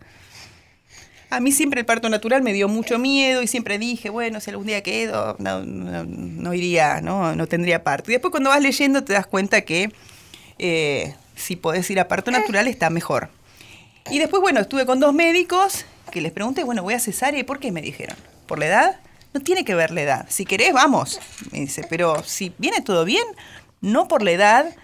[1.30, 4.50] A mí siempre el parto natural me dio mucho miedo y siempre dije, bueno, si
[4.50, 7.34] algún día quedo, no, no, no iría, ¿no?
[7.34, 8.10] no tendría parto.
[8.10, 9.90] Y después cuando vas leyendo te das cuenta que
[10.58, 13.28] eh, si podés ir a parto natural está mejor.
[14.10, 17.44] Y después, bueno, estuve con dos médicos que les pregunté, bueno, voy a cesárea, ¿y
[17.44, 18.16] por qué me dijeron?
[18.46, 19.00] ¿Por la edad?
[19.36, 20.26] No tiene que ver la edad.
[20.30, 21.20] Si querés, vamos.
[21.50, 23.22] Me dice, pero si viene todo bien,
[23.82, 24.74] no por la edad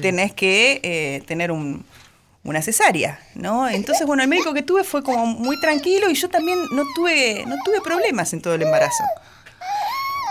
[0.00, 3.68] tenés que eh, tener una cesárea, ¿no?
[3.68, 7.44] Entonces, bueno, el médico que tuve fue como muy tranquilo y yo también no tuve,
[7.48, 9.02] no tuve problemas en todo el embarazo.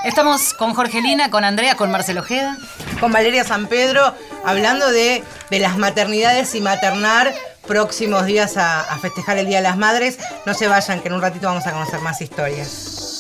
[0.06, 2.58] Estamos con Jorgelina, con Andrea, con Marcelo Ojeda.
[3.02, 4.14] Con Valeria San Pedro,
[4.46, 7.36] hablando de, las maternidades y maternar
[7.68, 10.20] próximos días a, a, festejar el Día de las Madres.
[10.46, 13.17] No se vayan, que en un ratito vamos a conocer más historias.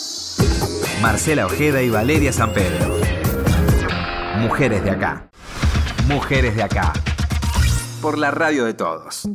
[1.02, 2.96] Marcela Ojeda y Valeria San Pedro.
[4.38, 5.30] Mujeres de acá.
[6.08, 6.92] Mujeres de acá.
[8.02, 9.28] Por la radio de todos.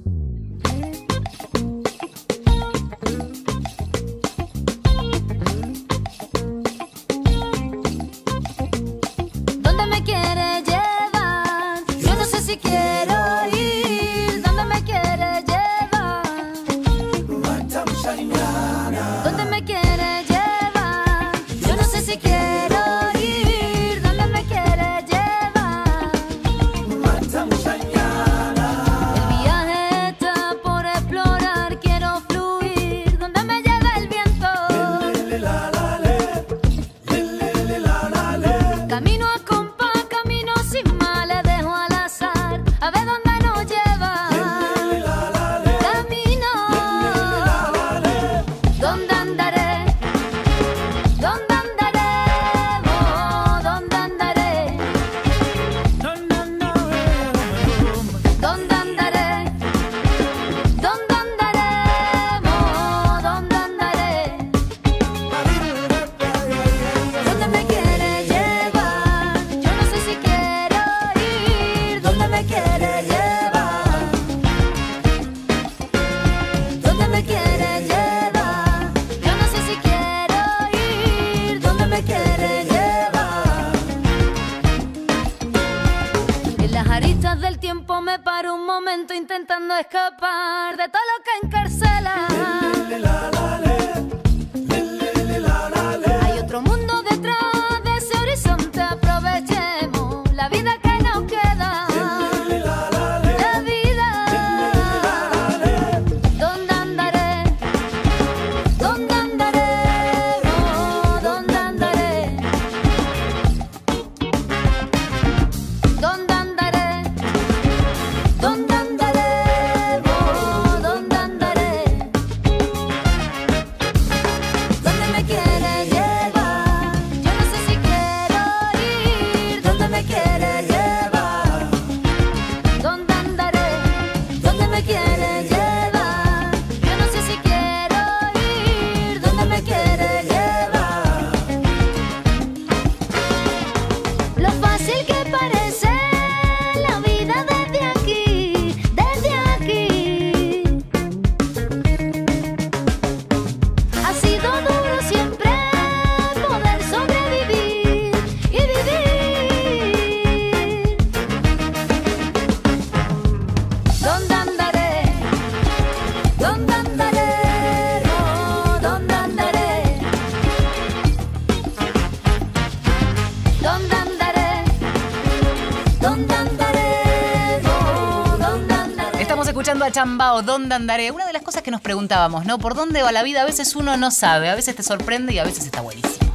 [180.42, 181.11] O dónde andaré.
[181.11, 182.59] Una de las cosas que nos preguntábamos, ¿no?
[182.59, 183.42] ¿Por dónde va la vida?
[183.42, 186.33] A veces uno no sabe, a veces te sorprende y a veces está buenísimo.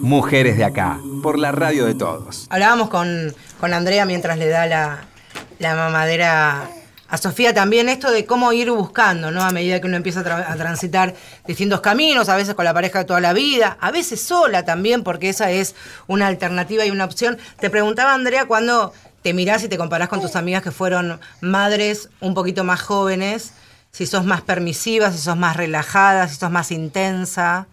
[0.00, 2.46] Mujeres de acá, por la radio de todos.
[2.50, 5.04] Hablábamos con, con Andrea mientras le da la,
[5.58, 6.68] la mamadera
[7.10, 9.42] a Sofía también esto de cómo ir buscando, ¿no?
[9.42, 11.14] A medida que uno empieza a, a, transitar
[11.46, 15.02] distintos caminos, a veces con la pareja de toda la vida, a veces sola también,
[15.02, 15.74] porque esa es
[16.06, 17.38] una alternativa y una opción.
[17.60, 22.08] Te preguntaba, Andrea, cuando te mirás y te comparás con tus amigas que fueron madres
[22.20, 23.52] un poquito más jóvenes,
[23.90, 27.66] si sos más permisiva, si sos más relajada, si sos más intensa.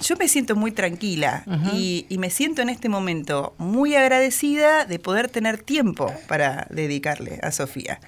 [0.00, 5.30] Yo me siento muy tranquila y, me siento en este momento muy agradecida de poder
[5.30, 8.00] tener tiempo para dedicarle a Sofía.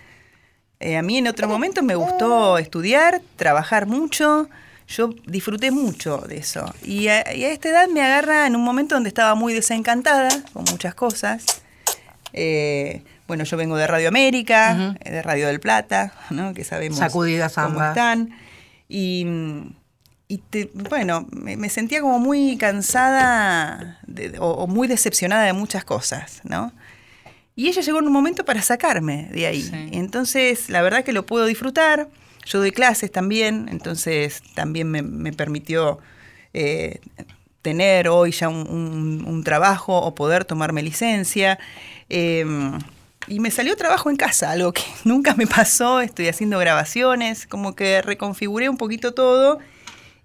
[0.81, 4.49] Eh, a mí en otro momento me gustó estudiar, trabajar mucho,
[4.87, 6.73] yo disfruté mucho de eso.
[6.85, 10.29] Y a, y a esta edad me agarra en un momento donde estaba muy desencantada
[10.53, 11.63] con muchas cosas
[12.33, 16.55] eh, bueno, yo vengo de Radio América, eh, de Radio del Plata, ¿no?
[16.55, 18.31] que sabemos Sacudidas cómo están.
[18.89, 19.27] Y,
[20.75, 24.01] bueno, me, sentía como muy cansada
[24.39, 26.73] o, muy decepcionada de muchas cosas, ¿no?
[27.55, 29.63] Y ella llegó en un momento para sacarme de ahí.
[29.63, 29.89] Sí.
[29.93, 32.09] Entonces, la verdad que lo puedo disfrutar.
[32.47, 35.99] Yo doy clases también, entonces también me, me permitió
[36.55, 37.01] eh,
[37.63, 41.59] tener hoy ya un, un- un trabajo o poder tomarme licencia.
[42.09, 42.45] Eh,
[43.27, 46.01] y me salió trabajo en casa, algo que nunca me pasó.
[46.01, 49.59] Estoy haciendo grabaciones, como que reconfiguré un poquito todo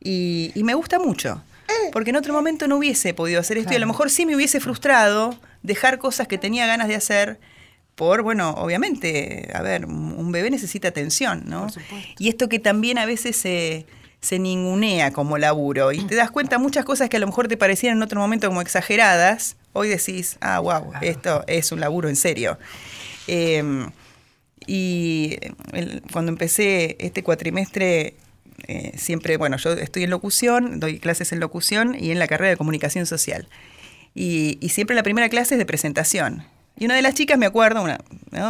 [0.01, 1.43] y, y me gusta mucho.
[1.91, 4.35] Porque en otro momento no hubiese podido hacer esto y a lo mejor sí me
[4.35, 7.39] hubiese frustrado dejar cosas que tenía ganas de hacer
[7.95, 11.67] por, bueno, obviamente, a ver, un bebé necesita atención, ¿no?
[12.19, 13.85] Y esto que también a veces se,
[14.23, 17.57] se ningunea como laburo y te das cuenta muchas cosas que a lo mejor te
[17.57, 22.15] parecían en otro momento como exageradas, hoy decís, ah, wow, esto es un laburo en
[22.15, 22.57] serio.
[23.27, 23.91] Em,
[24.65, 25.37] y
[25.73, 28.15] el- cuando empecé este cuatrimestre,
[28.67, 32.51] eh, siempre, bueno, yo estoy en locución, doy clases en locución y en la carrera
[32.51, 33.49] de comunicación social.
[34.15, 36.45] Y, y siempre la primera clase es de presentación.
[36.75, 37.99] Y una de las chicas, me acuerdo, una,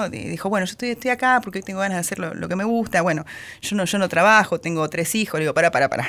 [0.10, 2.64] dijo, bueno, yo estoy, estoy acá porque tengo ganas de hacer lo, lo que me
[2.64, 3.02] gusta.
[3.02, 3.26] Bueno,
[3.62, 5.40] yo no, yo no trabajo, tengo tres hijos.
[5.40, 6.08] Le digo, para, para, para.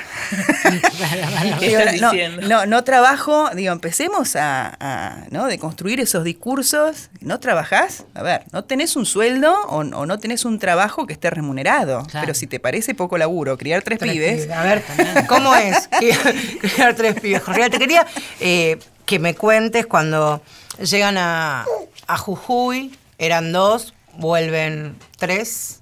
[1.59, 2.47] ¿Qué Digo, estás no, diciendo?
[2.47, 5.47] no, no trabajo, digo, empecemos a, a, ¿no?
[5.47, 7.09] de construir esos discursos.
[7.19, 8.05] ¿No trabajás?
[8.13, 12.05] A ver, no tenés un sueldo o, o no tenés un trabajo que esté remunerado.
[12.05, 12.27] Claro.
[12.27, 14.57] Pero si te parece poco laburo criar tres, Tres pibes, pibes.
[14.57, 14.83] A ver,
[15.27, 15.89] ¿cómo es
[16.61, 17.43] criar tres pibes?
[17.43, 18.07] Jorge, te quería
[18.39, 20.41] eh, que me cuentes cuando
[20.79, 21.65] llegan a,
[22.07, 25.81] a Jujuy, eran dos, vuelven tres.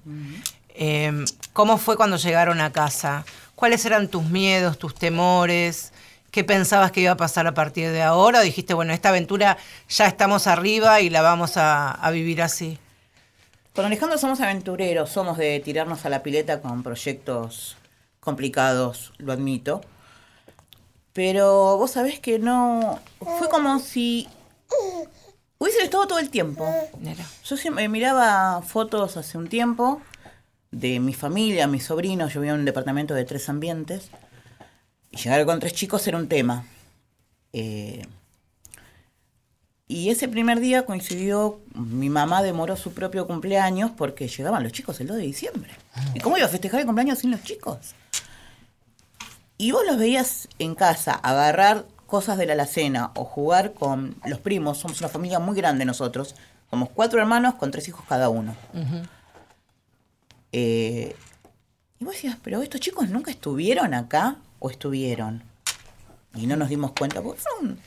[0.70, 3.24] Eh, ¿Cómo fue cuando llegaron a casa?
[3.54, 5.92] ¿Cuáles eran tus miedos, tus temores?
[6.30, 8.40] ¿Qué pensabas que iba a pasar a partir de ahora?
[8.40, 9.56] ¿O dijiste, bueno, esta aventura
[9.88, 12.78] ya estamos arriba y la vamos a, a vivir así?
[13.74, 17.76] Con Alejandro somos aventureros, somos de tirarnos a la pileta con proyectos
[18.20, 19.80] complicados, lo admito.
[21.12, 22.98] Pero vos sabés que no.
[23.38, 24.28] Fue como si
[25.58, 26.66] hubiese estado todo el tiempo.
[27.44, 30.00] Yo siempre miraba fotos hace un tiempo
[30.70, 32.32] de mi familia, mis sobrinos.
[32.32, 34.10] Yo vivía en un departamento de tres ambientes.
[35.10, 36.66] Y llegar con tres chicos era un tema.
[37.52, 38.06] Eh,
[39.86, 45.00] y ese primer día coincidió, mi mamá demoró su propio cumpleaños porque llegaban los chicos
[45.00, 45.70] el 2 de diciembre.
[46.14, 47.94] ¿Y cómo iba a festejar el cumpleaños sin los chicos?
[49.58, 54.38] Y vos los veías en casa agarrar cosas de la alacena o jugar con los
[54.38, 54.78] primos.
[54.78, 56.34] Somos una familia muy grande nosotros.
[56.70, 58.54] Somos cuatro hermanos con tres hijos cada uno.
[60.52, 61.16] Eh,
[61.98, 65.42] y vos decías, pero estos chicos nunca estuvieron acá o estuvieron.
[66.34, 67.78] Y no nos dimos cuenta, porque fueron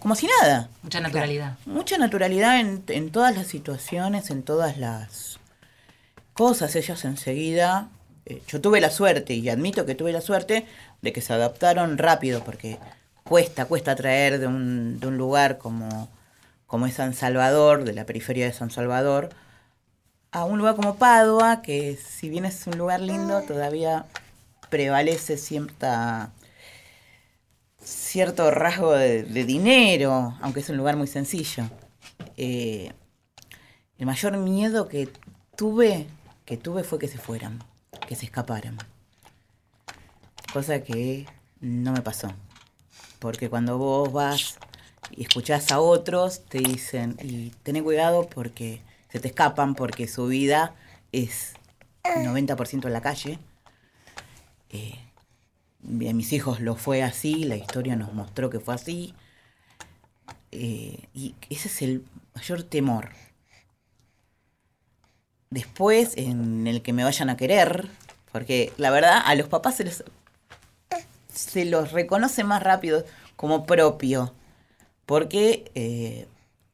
[0.00, 0.68] como si nada.
[0.82, 1.56] Mucha naturalidad.
[1.64, 5.38] Mucha naturalidad en, en todas las situaciones, en todas las
[6.34, 6.76] cosas.
[6.76, 7.88] Ellos enseguida,
[8.26, 10.66] eh, yo tuve la suerte, y admito que tuve la suerte,
[11.00, 12.78] de que se adaptaron rápido, porque
[13.24, 16.08] cuesta, cuesta traer de un, de un lugar como,
[16.66, 19.30] como es San Salvador, de la periferia de San Salvador,
[20.30, 24.06] a un lugar como Padua, que si bien es un lugar lindo, todavía
[24.68, 26.32] prevalece cierta
[27.84, 31.64] cierto rasgo de, dinero, aunque es un lugar muy sencillo.
[32.36, 32.92] Eh,
[33.98, 35.08] el mayor miedo que
[35.56, 36.06] tuve,
[36.44, 37.62] que tuve fue que se fueran,
[38.08, 38.78] que se escaparan.
[40.52, 41.26] Cosa que
[41.60, 42.28] no me pasó.
[43.18, 44.58] Porque cuando vos vas
[45.10, 50.26] y escuchás a otros, te dicen, y tené cuidado porque se te escapan, porque su
[50.26, 50.74] vida
[51.12, 51.54] es
[52.02, 53.38] 90% en la calle.
[54.70, 54.98] Eh,
[55.82, 59.14] a mis hijos lo fue así, la historia nos mostró que fue así.
[60.50, 63.10] Eh, y ese es el mayor temor.
[65.50, 67.88] Después, en el que me vayan a querer,
[68.32, 70.04] porque la verdad a los papás se les
[71.34, 73.04] se los reconoce más rápido
[73.36, 74.32] como propio.
[75.06, 76.26] Porque, eh,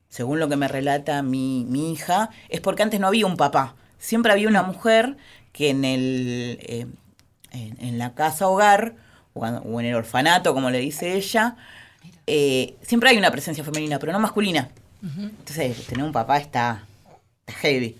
[0.09, 3.74] según lo que me relata mi, mi hija, es porque antes no había un papá.
[3.99, 5.16] Siempre había una mujer
[5.53, 6.87] que en el eh,
[7.53, 8.95] en, en la casa hogar
[9.34, 11.57] o, en- o en el orfanato, como le dice ella,
[12.26, 14.70] eh, siempre hay una presencia femenina, pero no masculina.
[15.03, 16.84] Entonces, tener un papá está,
[17.47, 17.97] está heavy.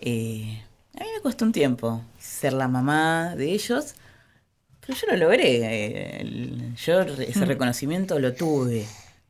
[0.00, 3.94] A mí me costó un tiempo ser la mamá de ellos,
[4.88, 5.56] pero yo lo logré.
[5.58, 8.86] eh, el- yo ese reconocimiento lo tuve.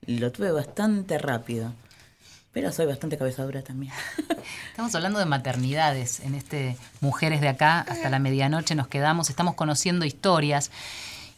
[0.07, 1.73] Lo tuve bastante rápido.
[2.53, 3.93] Pero soy bastante cabezadura también.
[4.71, 9.55] Estamos hablando de maternidades en este Mujeres de acá hasta la medianoche nos quedamos, estamos
[9.55, 10.71] conociendo historias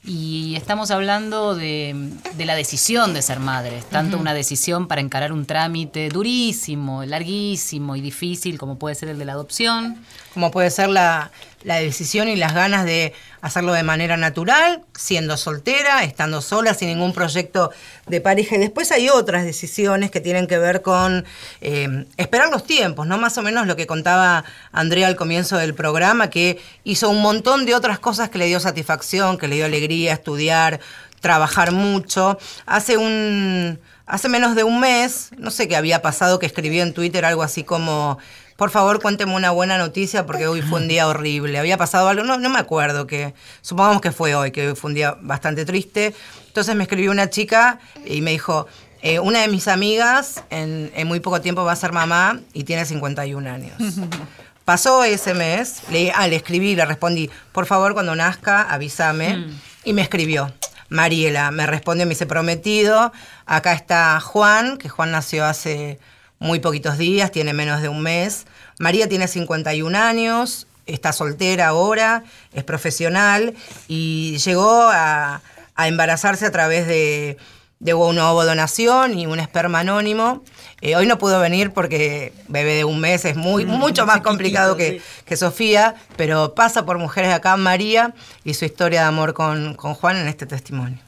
[0.03, 5.31] y estamos hablando de, de la decisión de ser madres, tanto una decisión para encarar
[5.33, 9.99] un trámite durísimo, larguísimo y difícil como puede ser el de la adopción,
[10.35, 11.31] como puede ser la,
[11.63, 13.13] decisión y las ganas de
[13.43, 17.71] hacerlo de manera natural, siendo soltera, estando sola, sin ningún proyecto
[18.07, 18.57] de pareja.
[18.57, 21.25] Y después hay otras decisiones que tienen que ver con
[21.61, 23.19] eh, esperar los tiempos, ¿no?
[23.19, 27.67] Más o menos lo que contaba Andrea al comienzo del programa, que hizo un montón
[27.67, 30.81] de otras cosas que le dio satisfacción, que le dio alegría, estudiar,
[31.21, 32.39] trabajar mucho.
[32.67, 33.79] Hace un.
[34.07, 37.45] Hace menos de un mes, no sé qué había pasado, que escribió en Twitter algo
[37.45, 38.19] así como
[38.61, 41.59] por favor cuénteme una buena noticia porque hoy fue un día horrible.
[41.59, 43.33] Había pasado algo, no, no me acuerdo, que
[43.63, 46.15] supongamos que fue hoy, que hoy fue un día bastante triste.
[46.47, 48.67] Entonces me escribió una chica y me dijo,
[49.01, 52.85] eh, una de mis amigas en, muy poco tiempo va a ser mamá y tiene
[52.85, 53.79] 51 años.
[54.67, 59.39] Pasó ese mes, le, ah, le escribí, le respondí, por favor cuando nazca avísame.
[59.39, 59.61] Mm.
[59.85, 60.53] Y me escribió.
[60.91, 63.11] Mariela me respondió, me dice prometido.
[63.47, 65.99] Acá está Juan, que Juan nació hace
[66.41, 68.47] muy poquitos días, tiene menos de un mes.
[68.79, 73.55] María tiene 51 años, está soltera ahora, es profesional
[73.87, 75.43] y llegó a,
[75.77, 77.39] embarazarse a través de,
[77.79, 80.43] de una ovodonación y un esperma anónimo.
[80.81, 84.21] Eh, hoy no pudo venir porque bebé de un mes es muy, mm, mucho más
[84.21, 88.15] complicado que, que, Sofía, pero pasa por Mujeres de Acá, María,
[88.45, 90.99] y su historia de amor con, con Juan en este testimonio.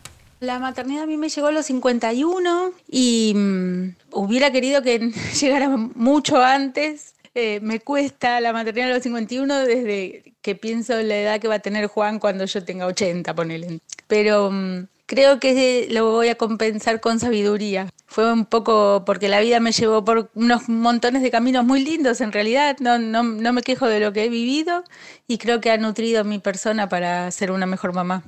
[0.43, 4.99] La maternidad a mí me llegó a los 51 y mm, hubiera querido que
[5.41, 7.15] llegara mucho antes.
[7.37, 11.47] Eh, me cuesta la maternidad a los 51 desde que pienso en la edad que
[11.47, 13.79] va a tener Juan cuando yo tenga 80, ponele.
[14.09, 17.89] Pero mm, creo que lo voy a compensar con sabiduría.
[18.07, 22.21] Fue un poco porque la vida me llevó por unos montones de caminos muy lindos
[22.21, 22.79] en realidad.
[22.81, 24.83] No, no, no me quejo de lo que he vivido
[25.29, 28.25] y creo que ha nutrido mi persona para ser una mejor mamá.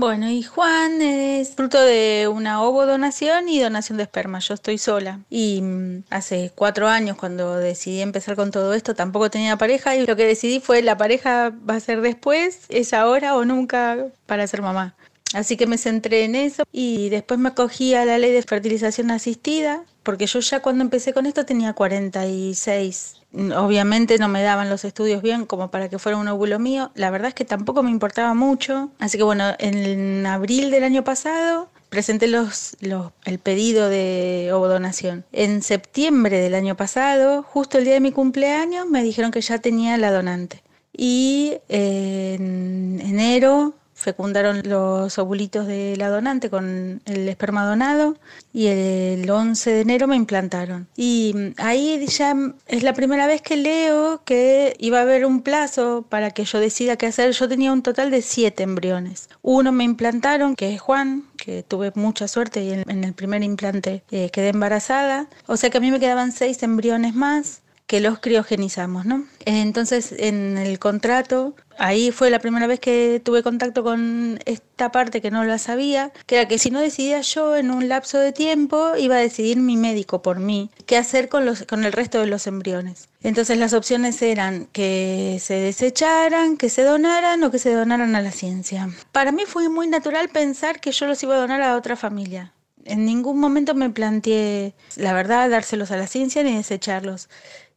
[0.00, 4.38] Bueno, y Juan es fruto de una ovodonación y donación de esperma.
[4.38, 5.18] Yo estoy sola.
[5.28, 9.96] Y mm, hace cuatro años, cuando decidí empezar con todo esto, tampoco tenía pareja.
[9.96, 14.06] Y lo que decidí fue: la pareja va a ser después, es ahora o nunca
[14.26, 14.94] para ser mamá.
[15.34, 19.10] Así que me centré en eso y después me acogí a la ley de fertilización
[19.10, 24.84] asistida, porque yo ya cuando empecé con esto tenía 46 Obviamente no me daban los
[24.84, 26.90] estudios bien como para que fuera un óvulo mío.
[26.94, 28.90] La verdad es que tampoco me importaba mucho.
[28.98, 32.76] Así que bueno, en abril del año pasado presenté los,
[33.24, 35.24] el pedido de ovodonación.
[35.32, 39.58] En septiembre del año pasado, justo el día de mi cumpleaños, me dijeron que ya
[39.58, 40.62] tenía la donante.
[40.92, 48.16] Y en enero fecundaron los ovulitos de la donante con el esperma donado
[48.52, 50.86] y el 11 de enero me implantaron.
[50.96, 52.34] Y ahí ya
[52.68, 56.60] es la primera vez que leo que iba a haber un plazo para que yo
[56.60, 57.32] decida qué hacer.
[57.32, 59.28] Yo tenía un total de siete embriones.
[59.42, 64.04] Uno me implantaron, que es Juan, que tuve mucha suerte y en, el primer implante
[64.12, 65.26] eh, quedé embarazada.
[65.46, 69.24] O sea que a mí me quedaban seis embriones más que los criogenizamos, ¿no?
[69.46, 75.22] Entonces, en el contrato, ahí fue la primera vez que tuve contacto con esta parte
[75.22, 78.32] que no la sabía, que era que si no decidía yo en un lapso de
[78.32, 82.20] tiempo, iba a decidir mi médico por mí qué hacer con, los, con el resto
[82.20, 83.08] de los embriones.
[83.22, 88.20] Entonces las opciones eran que se desecharan, que se donaran o que se donaran a
[88.20, 88.90] la ciencia.
[89.12, 92.52] Para mí fue muy natural pensar que yo los iba a donar a otra familia.
[92.84, 97.28] En ningún momento me planteé, la verdad, dárselos a la ciencia ni desecharlos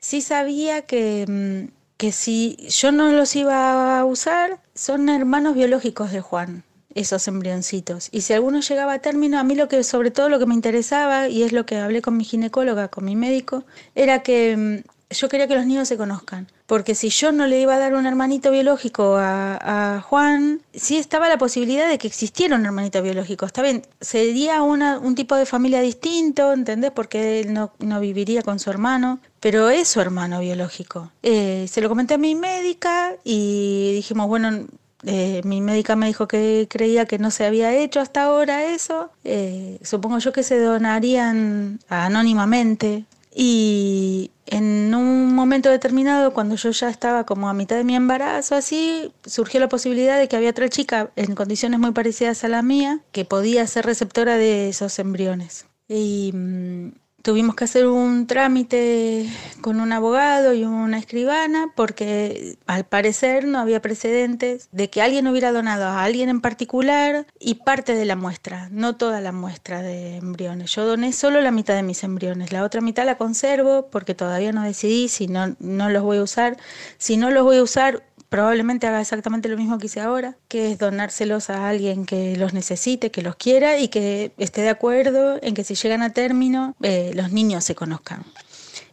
[0.01, 6.11] sí sabía que, mm, que si yo no los iba a usar, son hermanos biológicos
[6.11, 8.09] de Juan esos embrioncitos.
[8.11, 10.53] Y si alguno llegaba a término, a mí lo que sobre todo lo que me
[10.53, 13.63] interesaba, y es lo que hablé con mi ginecóloga, con mi médico,
[13.95, 16.47] era que mm, yo quería que los niños se conozcan.
[16.65, 21.27] Porque si yo no le iba a dar un hermanito biológico a, Juan, sí estaba
[21.27, 23.45] la posibilidad de que existiera un hermanito biológico.
[23.45, 26.91] Está bien, sería una, un tipo de familia distinto, ¿entendés?
[26.91, 31.11] Porque él no, viviría con su hermano, pero es su hermano biológico.
[31.23, 34.67] Eh, se lo comenté a mi médica y dijimos, bueno,
[35.03, 39.11] eh, mi médica me dijo que creía que no se había hecho hasta ahora eso.
[39.23, 46.89] Eh, supongo yo que se donarían anónimamente y en un momento determinado, cuando yo ya
[46.89, 50.69] estaba como a mitad de mi embarazo, así, surgió la posibilidad de que había otra
[50.69, 55.65] chica en condiciones muy parecidas a la mía que podía ser receptora de esos embriones.
[55.87, 56.89] Y mm,
[57.21, 59.29] tuvimos que hacer un trámite
[59.61, 65.27] con un abogado y una escribana porque al parecer no había precedentes de que alguien
[65.27, 69.81] hubiera donado a alguien en particular y parte de la muestra, no toda la muestra
[69.81, 70.71] de embriones.
[70.71, 74.51] Yo doné solo la mitad de mis embriones, la otra mitad la conservo porque todavía
[74.51, 76.57] no decidí si no, no los voy a usar.
[76.97, 80.71] Si no los voy a usar, probablemente haga exactamente lo mismo que hice ahora, que
[80.71, 85.37] es donárselos a alguien que los necesite, que los quiera y que esté de acuerdo
[85.41, 88.23] en que si llegan a término, eh, los niños se conozcan.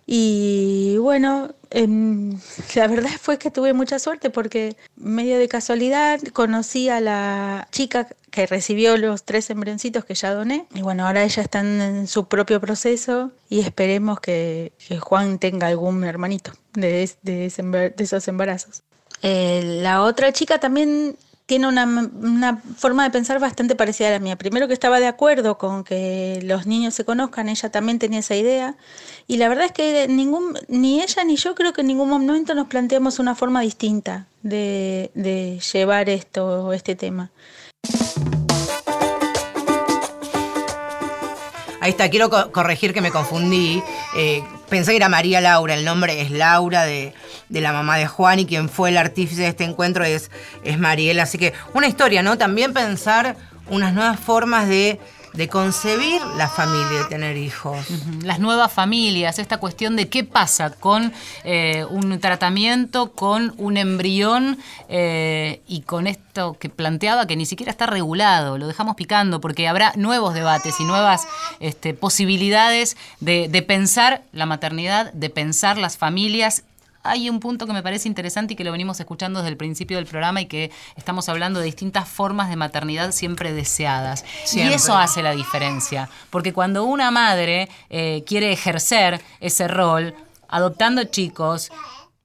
[0.06, 2.36] Y bueno, em,
[2.74, 8.08] la verdad fue que tuve mucha suerte porque medio de casualidad conocí a la chica
[8.32, 10.66] que recibió los tres embrioncitos que ya doné.
[10.74, 16.02] Y bueno, ahora ella está en su propio proceso y esperemos que, Juan tenga algún
[16.02, 18.82] hermanito de, de, esos embarazos.
[19.22, 21.16] Eh, la otra chica también
[21.48, 24.36] tiene una, forma de pensar bastante parecida a la mía.
[24.36, 28.36] Primero que estaba de acuerdo con que los niños se conozcan, ella también tenía esa
[28.36, 28.76] idea.
[29.26, 32.54] Y la verdad es que ningún, ni ella ni yo creo que en ningún momento
[32.54, 37.30] nos planteamos una forma distinta de, de llevar esto, este tema.
[41.80, 43.82] Ahí está, quiero corregir que me confundí.
[44.16, 47.14] Eh, pensé que era María Laura, el nombre es Laura de,
[47.48, 50.30] la mamá de Juan y quien fue el artífice de este encuentro es,
[50.64, 51.24] es Mariela.
[51.24, 52.38] Así que una historia, ¿no?
[52.38, 53.36] También pensar
[53.68, 54.98] unas nuevas formas de
[55.38, 57.86] de concebir la familia, de tener hijos.
[58.24, 61.12] Las nuevas familias, esta cuestión de qué pasa con
[61.44, 64.58] eh, un tratamiento, con un embrión
[64.88, 69.68] eh, y con esto que planteaba que ni siquiera está regulado, lo dejamos picando porque
[69.68, 71.28] habrá nuevos debates y nuevas
[71.60, 76.64] este, posibilidades de, de pensar la maternidad, de pensar las familias
[77.02, 79.96] hay un punto que me parece interesante y que lo venimos escuchando desde el principio
[79.96, 84.24] del programa y que estamos hablando de distintas formas de maternidad siempre deseadas.
[84.52, 90.14] Y eso hace la diferencia, porque cuando una madre eh, quiere ejercer ese rol,
[90.48, 91.70] adoptando chicos,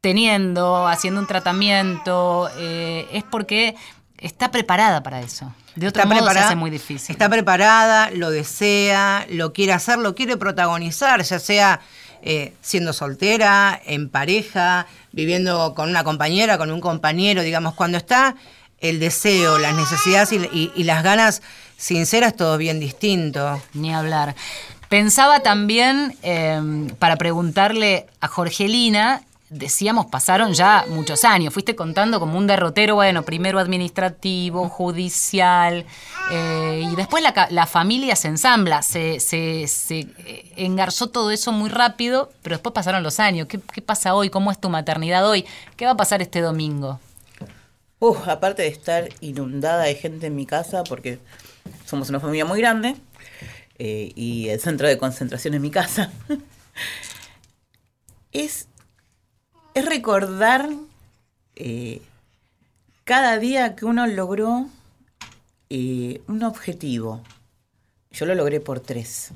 [0.01, 3.75] teniendo, haciendo un tratamiento, eh, es porque
[4.17, 5.53] está preparada para eso.
[5.75, 7.13] De otra manera se hace muy difícil.
[7.13, 11.81] Está preparada, lo desea, lo quiere hacer, lo quiere protagonizar, ya sea
[12.25, 18.35] eh, siendo soltera, en pareja, viviendo con una compañera, con un compañero, digamos, cuando está
[18.79, 21.41] el deseo, las necesidades y, las ganas
[21.75, 23.61] sinceras, todo bien distinto.
[23.73, 24.35] Ni hablar.
[24.87, 26.61] Pensaba también, eh,
[26.97, 29.21] para preguntarle a Jorgelina,
[29.53, 31.53] decíamos, pasaron ya muchos años.
[31.53, 35.85] Fuiste contando como un derrotero, bueno, primero administrativo, judicial,
[36.31, 42.55] eh, y después la, familia se ensambla, se, eh, engarzó todo eso muy rápido, pero
[42.55, 43.47] después pasaron los años.
[43.47, 44.29] ¿Qué, pasa hoy?
[44.29, 45.45] ¿Cómo es tu maternidad hoy?
[45.77, 46.99] ¿Qué va a pasar este domingo?
[47.99, 51.19] Uf, aparte de estar inundada de gente en mi casa, porque
[51.85, 52.95] somos una familia muy grande,
[53.79, 56.11] eh, y el centro de concentración es mi casa,
[58.31, 58.67] es
[59.73, 60.69] es recordar
[61.55, 62.01] eh,
[63.03, 64.67] cada día que uno logró
[65.69, 67.21] eh, un objetivo.
[68.11, 69.31] Yo lo logré por tres.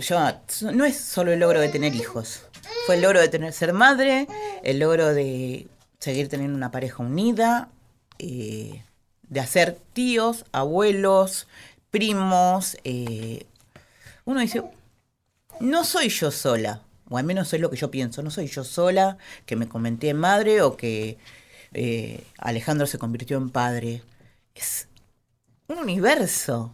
[0.00, 0.18] yo,
[0.72, 2.42] no es solo el logro de tener hijos.
[2.86, 4.28] Fue el logro de tener ser madre,
[4.62, 5.66] el logro de
[5.98, 7.68] seguir teniendo una pareja unida,
[8.18, 8.82] eh,
[9.22, 11.48] de hacer tíos, abuelos,
[11.90, 12.76] primos.
[14.24, 14.62] uno dice,
[15.60, 18.64] no soy yo sola o al menos es lo que yo pienso, no soy yo
[18.64, 21.18] sola que me comenté en madre o que
[21.72, 24.02] eh, Alejandro se convirtió en padre.
[24.54, 24.88] Es
[25.68, 26.72] un universo.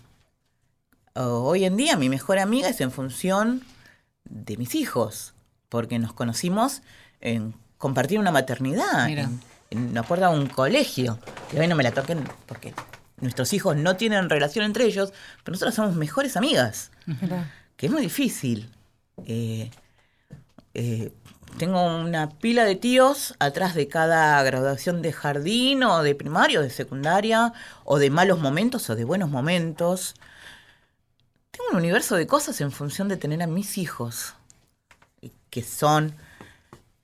[1.14, 3.62] Hoy en día mi mejor amiga es en función
[4.24, 5.34] de mis hijos,
[5.68, 6.82] porque nos conocimos
[7.20, 11.18] en compartir una maternidad, en, en, la puerta de un colegio.
[11.50, 12.74] Que hoy no me la toquen porque
[13.20, 15.12] nuestros hijos no tienen relación entre ellos,
[15.44, 16.90] pero nosotros somos mejores amigas,
[17.76, 18.68] que es muy difícil.
[19.26, 19.70] Eh,
[20.74, 21.12] eh,
[21.58, 26.70] tengo una pila de tíos atrás de cada graduación de jardín o de primario, de
[26.70, 27.52] secundaria,
[27.84, 30.14] o de malos momentos o de buenos momentos.
[31.52, 34.34] Tengo un universo de cosas en función de tener a mis hijos,
[35.50, 36.14] que son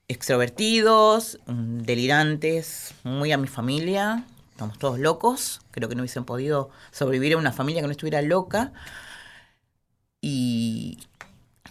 [0.09, 4.25] extrovertidos, delirantes, muy a mi familia.
[4.51, 5.61] Estamos todos locos.
[5.71, 8.73] Creo que no hubiesen podido sobrevivir a una familia que no estuviera loca.
[10.19, 10.99] Y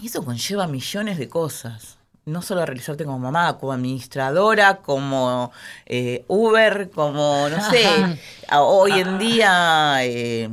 [0.01, 1.99] y eso conlleva millones de cosas.
[2.27, 5.53] No solo a realizarte como mamá, como administradora, como
[5.87, 8.19] eh, Uber, como, no sé,
[8.53, 10.51] hoy en día eh,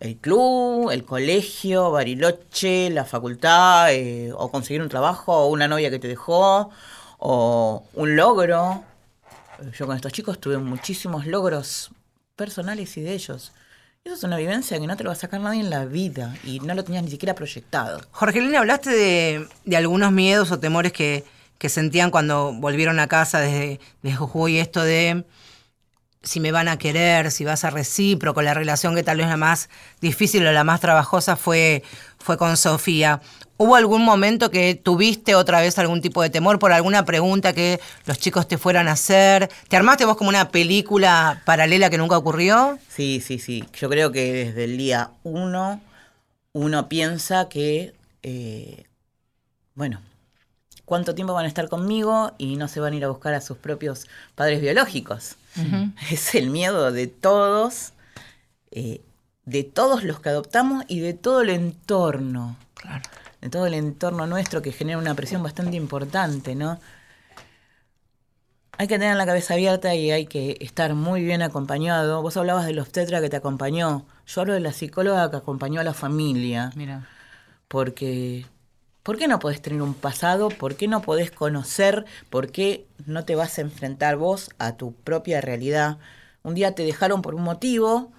[0.00, 5.90] el club, el colegio, Bariloche, la facultad, eh, o conseguir un trabajo, o una novia
[5.90, 6.70] que te dejó,
[7.18, 8.82] o un logro.
[9.78, 11.90] Yo con estos chicos tuve muchísimos logros
[12.34, 13.52] personales y de ellos.
[14.02, 16.34] Eso es una vivencia que no te lo va a sacar nadie en la vida
[16.42, 18.00] y no lo tenías ni siquiera proyectado.
[18.12, 21.24] Jorgelina, hablaste de, algunos miedos o temores que,
[21.68, 25.26] sentían cuando volvieron a casa desde, desde Jujuy, esto de
[26.22, 29.36] si me van a querer, si vas a recíproco, la relación que tal vez la
[29.36, 29.68] más
[30.00, 31.82] difícil o la más trabajosa fue,
[32.18, 33.20] fue con Sofía.
[33.62, 37.78] ¿Hubo algún momento que tuviste otra vez algún tipo de temor por alguna pregunta que
[38.06, 39.50] los chicos te fueran a hacer?
[39.68, 42.78] ¿Te armaste vos como una película paralela que nunca ocurrió?
[42.88, 43.62] Sí, sí, sí.
[43.74, 45.78] Yo creo que desde el día uno
[46.54, 47.92] uno piensa que
[48.22, 48.84] eh,
[49.74, 50.00] bueno,
[50.86, 53.42] ¿cuánto tiempo van a estar conmigo y no se van a ir a buscar a
[53.42, 54.06] sus propios
[54.36, 55.36] padres biológicos?
[56.10, 57.92] Es el miedo de todos,
[58.70, 59.02] eh,
[59.44, 62.56] de todos los que adoptamos y de todo el entorno.
[63.40, 66.78] De todo el entorno nuestro que genera una presión bastante importante, ¿no?
[68.80, 72.22] Hay que tener la cabeza abierta y hay que estar muy bien acompañado.
[72.22, 74.06] Vos hablabas del obstetra que te acompañó.
[74.26, 76.72] Yo hablo de la psicóloga que acompañó a la familia.
[76.74, 77.06] Mira.
[77.68, 78.46] Porque,
[79.02, 80.48] ¿por qué no podés tener un pasado?
[80.48, 82.06] ¿Por qué no podés conocer?
[82.30, 85.98] ¿Por qué no te vas a enfrentar vos a tu propia realidad?
[86.42, 88.10] Un día te dejaron por un motivo,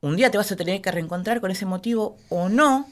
[0.00, 2.86] un día te vas a tener que reencontrar con ese motivo o no,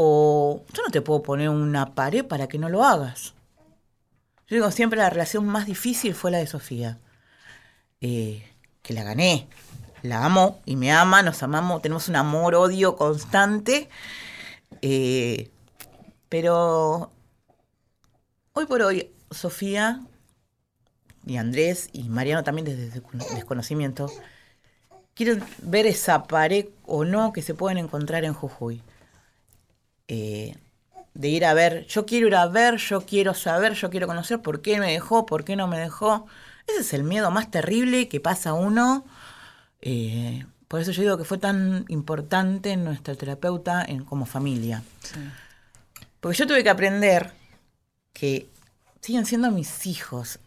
[0.00, 3.34] o yo no te puedo poner una pared para que no lo hagas.
[4.46, 7.00] Yo digo, siempre la relación más difícil fue la de Sofía.
[8.00, 8.48] Eh,
[8.80, 9.48] que la gané.
[10.02, 13.88] La amo y me ama, nos amamos, tenemos un amor-odio constante.
[14.82, 15.50] Eh,
[16.28, 17.10] pero
[18.52, 20.00] hoy por hoy, Sofía
[21.26, 23.02] y Andrés y Mariano también desde
[23.34, 24.12] desconocimiento,
[25.14, 28.80] quieren ver esa pared o no que se pueden encontrar en Jujuy.
[30.08, 30.54] Eh,
[31.14, 34.40] de ir a ver, yo quiero ir a ver, yo quiero saber, yo quiero conocer
[34.40, 36.26] por qué me dejó, por qué no me dejó.
[36.66, 39.04] Ese es el miedo más terrible que pasa uno.
[39.80, 44.82] Eh, por eso yo digo que fue tan importante nuestra terapeuta en, como familia.
[46.20, 47.32] Porque yo tuve que aprender
[48.12, 48.48] que
[49.00, 50.40] siguen siendo mis hijos.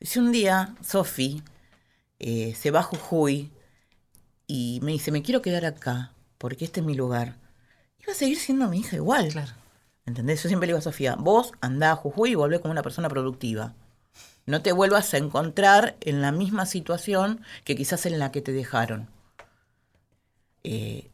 [0.00, 1.42] Si un día Sofi
[2.20, 3.50] eh, se va a Jujuy
[4.46, 7.36] y me dice, me quiero quedar acá porque este es mi lugar,
[8.06, 9.28] iba a seguir siendo mi hija igual.
[9.28, 9.52] Claro.
[10.06, 10.42] ¿Entendés?
[10.42, 13.08] Yo siempre le digo a Sofía, vos andá a Jujuy y volvé como una persona
[13.08, 13.74] productiva.
[14.46, 18.52] No te vuelvas a encontrar en la misma situación que quizás en la que te
[18.52, 19.08] dejaron.
[20.62, 21.10] Eh,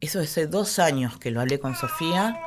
[0.00, 2.38] eso hace dos años que lo hablé con Sofía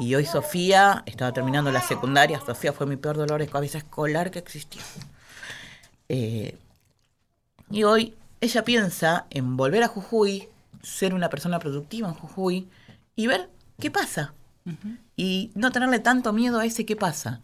[0.00, 2.40] y hoy Sofía estaba terminando la secundaria.
[2.46, 4.82] Sofía fue mi peor dolor de cabeza escolar que existió.
[6.08, 6.56] Eh,
[7.70, 10.48] y hoy ella piensa en volver a Jujuy,
[10.82, 12.68] ser una persona productiva en Jujuy
[13.20, 14.32] y ver qué pasa.
[15.14, 17.40] Y no tenerle tanto miedo a ese qué pasa.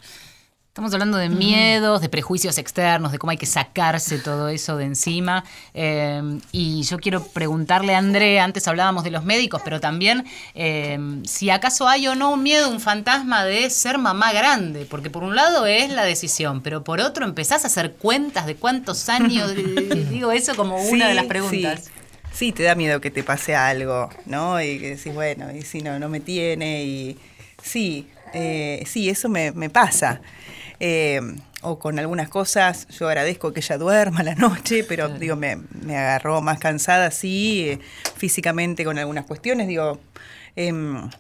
[0.68, 4.85] Estamos hablando de miedos, de prejuicios externos, de cómo hay que sacarse todo eso de
[4.85, 5.45] encima.
[5.74, 10.24] Eh, y yo quiero preguntarle a André, antes hablábamos de los médicos, pero también
[10.55, 15.11] eh, si acaso hay o no un miedo, un fantasma de ser mamá grande, porque
[15.11, 19.11] por un lado es la decisión, pero por otro empezás a hacer cuentas de cuántos
[19.11, 19.55] años,
[20.11, 21.85] digo eso como una de las preguntas.
[21.85, 21.95] Sí.
[22.37, 22.53] Sí.
[22.53, 24.61] te da miedo que te pase algo, ¿no?
[24.61, 27.18] Y que decís, bueno, y si no, no me tiene, y
[27.62, 30.20] sí, eh, sí, eso me, me pasa.
[30.78, 31.20] Eh,
[31.62, 35.59] o con algunas cosas, yo agradezco que ella duerma la noche, pero digo, me,
[35.89, 37.78] agarró más cansada, sí, eh,
[38.16, 39.99] físicamente con algunas cuestiones, digo,
[40.55, 41.11] em,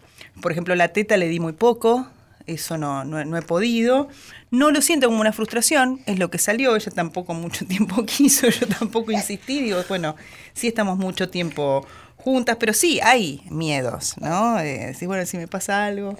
[0.40, 2.06] por ejemplo, la teta le di muy poco,
[2.46, 4.08] eso no, no, he podido.
[4.50, 8.48] No lo siento como una frustración, es lo que salió, ella tampoco mucho tiempo quiso,
[8.48, 10.16] yo tampoco insistí, digo, bueno,
[10.54, 11.86] sí estamos mucho tiempo
[12.16, 14.58] juntas, pero sí hay miedos, ¿no?
[14.58, 16.16] Eh, decir, bueno, si me pasa algo,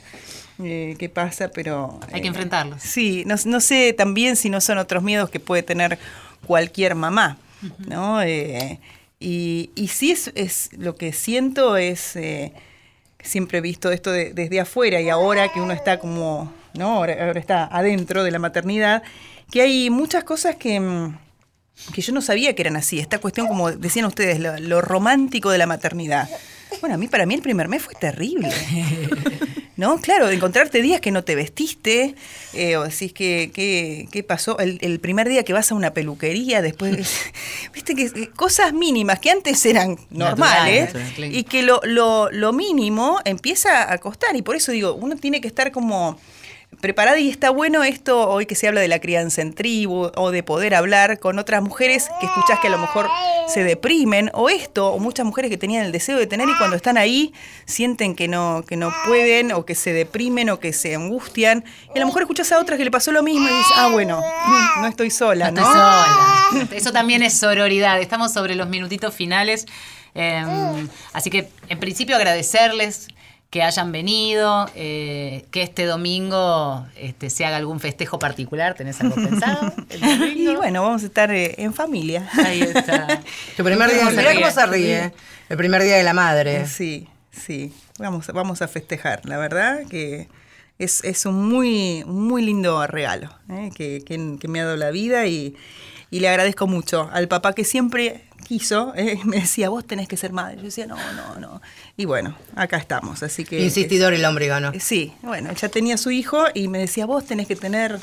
[0.62, 2.00] eh, qué pasa, pero...
[2.12, 2.82] Hay que eh, enfrentarlos.
[2.82, 5.98] Sí, no, sé también si no son otros miedos que puede tener
[6.46, 7.38] cualquier mamá,
[7.88, 8.22] ¿no?
[8.22, 8.78] Eh,
[9.18, 12.16] y, y, sí es, es, lo que siento es,
[13.20, 16.92] siempre he visto esto desde afuera y ahora que uno está como, ¿no?
[16.92, 19.02] Ahora, está adentro de la maternidad,
[19.50, 21.14] que hay muchas cosas que mm,
[21.94, 22.98] que yo no sabía que eran así.
[22.98, 26.28] Esta cuestión, como decían ustedes, lo, romántico de la maternidad.
[26.80, 28.50] Bueno, a mí, para mí el primer mes fue terrible.
[29.76, 29.98] ¿No?
[30.00, 32.14] Claro, de encontrarte días que no te vestiste,
[32.54, 33.50] eh, o decís que,
[34.10, 34.58] qué pasó.
[34.58, 36.96] El, primer día que vas a una peluquería, después,
[37.74, 43.92] viste que cosas mínimas que antes eran normales y que lo, lo, lo mínimo empieza
[43.92, 44.34] a costar.
[44.34, 46.18] Y por eso digo, uno tiene que estar como
[46.80, 50.30] preparada y está bueno esto hoy que se habla de la crianza en tribu o
[50.30, 53.08] de poder hablar con otras mujeres que escuchás que a lo mejor
[53.48, 56.76] se deprimen o esto o muchas mujeres que tenían el deseo de tener y cuando
[56.76, 57.32] están ahí
[57.64, 61.64] sienten que no que no pueden o que se deprimen o que se angustian.
[61.94, 63.88] Y a lo mejor escuchás a otras que le pasó lo mismo y dices ah
[63.92, 64.22] bueno
[64.80, 68.00] no estoy sola no, estoy sola eso también es sororidad.
[68.00, 69.66] Estamos sobre los minutitos finales
[70.14, 73.08] em, así que en principio agradecerles
[73.50, 78.74] que hayan venido, eh, que este domingo este, se haga algún festejo particular.
[78.74, 79.72] ¿Tenés algo pensado?
[80.34, 82.28] y bueno, vamos a estar eh, en familia.
[82.44, 83.20] Ahí está.
[83.56, 85.12] Tu primer día, mirá cómo se ríe.
[85.48, 86.62] El primer día de la madre.
[86.62, 87.72] Eh, sí, sí.
[87.98, 89.24] Vamos, vamos a festejar.
[89.24, 90.28] La verdad que
[90.78, 93.30] es, es un muy, muy lindo regalo
[93.74, 95.56] que, que, me ha dado la vida y,
[96.10, 100.16] y le agradezco mucho al papá que siempre quiso, eh, me decía, vos tenés que
[100.16, 100.56] ser madre.
[100.56, 101.62] Yo decía, no, no, no.
[101.96, 103.60] Y bueno, acá estamos, así que...
[103.60, 104.72] Insistidor el hombre ganó.
[104.72, 107.98] Eh, Sí, bueno, ella tenía su hijo y me decía, vos tenés que tener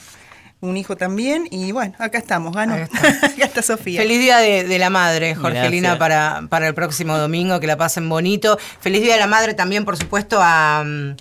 [0.60, 1.48] un hijo también.
[1.52, 2.76] Y bueno, acá estamos, ganó.
[2.76, 3.00] Está.
[3.26, 4.02] acá está Sofía.
[4.02, 8.10] Feliz Día de, de la Madre, Jorgelina, para, para el próximo domingo, que la pasen
[8.10, 8.58] bonito.
[8.80, 11.16] Feliz Día de la Madre también, por supuesto, a, mm,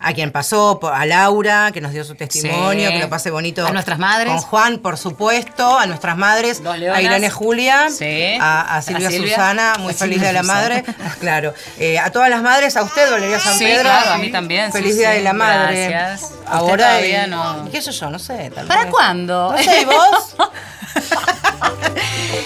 [0.00, 2.94] a quien pasó, a Laura, que nos dio su testimonio, Sí.
[2.94, 3.66] que lo pase bonito.
[3.66, 4.32] A nuestras madres.
[4.32, 7.02] Con Juan, por supuesto, a nuestras madres, a.
[7.02, 8.36] Irene Julia, Sí.
[8.40, 9.30] a, a Silvia, A Silvia.
[9.36, 10.60] Susana, muy A feliz Silvia Día de la Susana.
[10.60, 10.84] Madre.
[11.20, 11.52] Claro.
[11.78, 13.82] Eh, a todas las madres, a usted, Valeria San Sí, Pedro.
[13.82, 15.88] claro, a mí también, Feliz Día de la Madre.
[15.88, 16.30] Gracias.
[16.30, 17.66] Usted Ahora todavía y- no.
[17.66, 18.08] ¿y ¿Qué sé yo?
[18.10, 18.50] No sé.
[18.54, 19.50] tal ¿Para cuándo?
[19.52, 20.36] No sé, ¿y vos?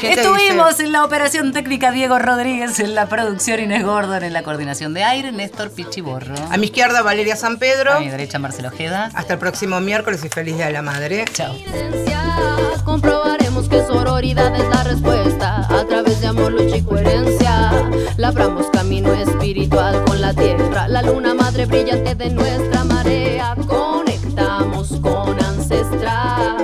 [0.00, 0.84] ¿Qué te Estuvimos dice?
[0.84, 5.04] en la operación técnica Diego Rodríguez, en la producción Inés Gordon, en la coordinación de
[5.04, 6.34] aire Néstor Pichiborro.
[6.50, 7.92] A mi izquierda, Valeria San Pedro.
[7.94, 9.10] A mi derecha Marcelo Ojeda.
[9.14, 11.24] Hasta el próximo miércoles y feliz Día de la Madre.
[11.32, 11.54] Chao.
[12.84, 17.70] Comprobaremos que sororidad es la respuesta a través de amor, lucha y coherencia.
[18.16, 23.54] Labramos camino espiritual con la tierra, la luna madre brillante de nuestra marea.
[23.66, 26.61] Conectamos con ancestras,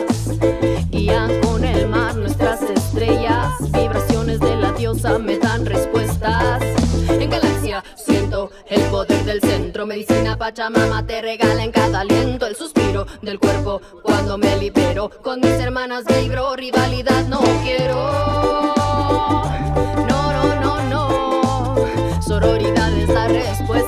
[9.87, 15.11] Medicina Pachamama te regala en cada aliento el suspiro del cuerpo cuando me libero.
[15.23, 17.95] Con mis hermanas vibro, rivalidad no quiero.
[20.09, 22.23] No, no, no, no.
[22.23, 23.88] Sororidad es la respuesta,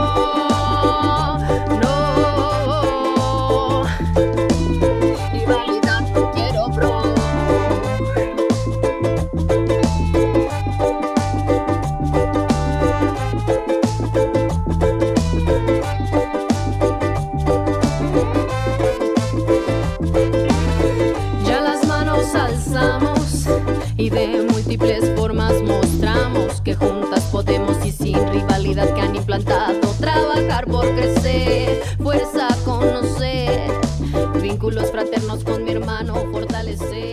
[26.63, 33.71] Que juntas podemos y sin rivalidad que han implantado trabajar por crecer, fuerza conocer,
[34.41, 37.10] vínculos fraternos con mi hermano fortalecer.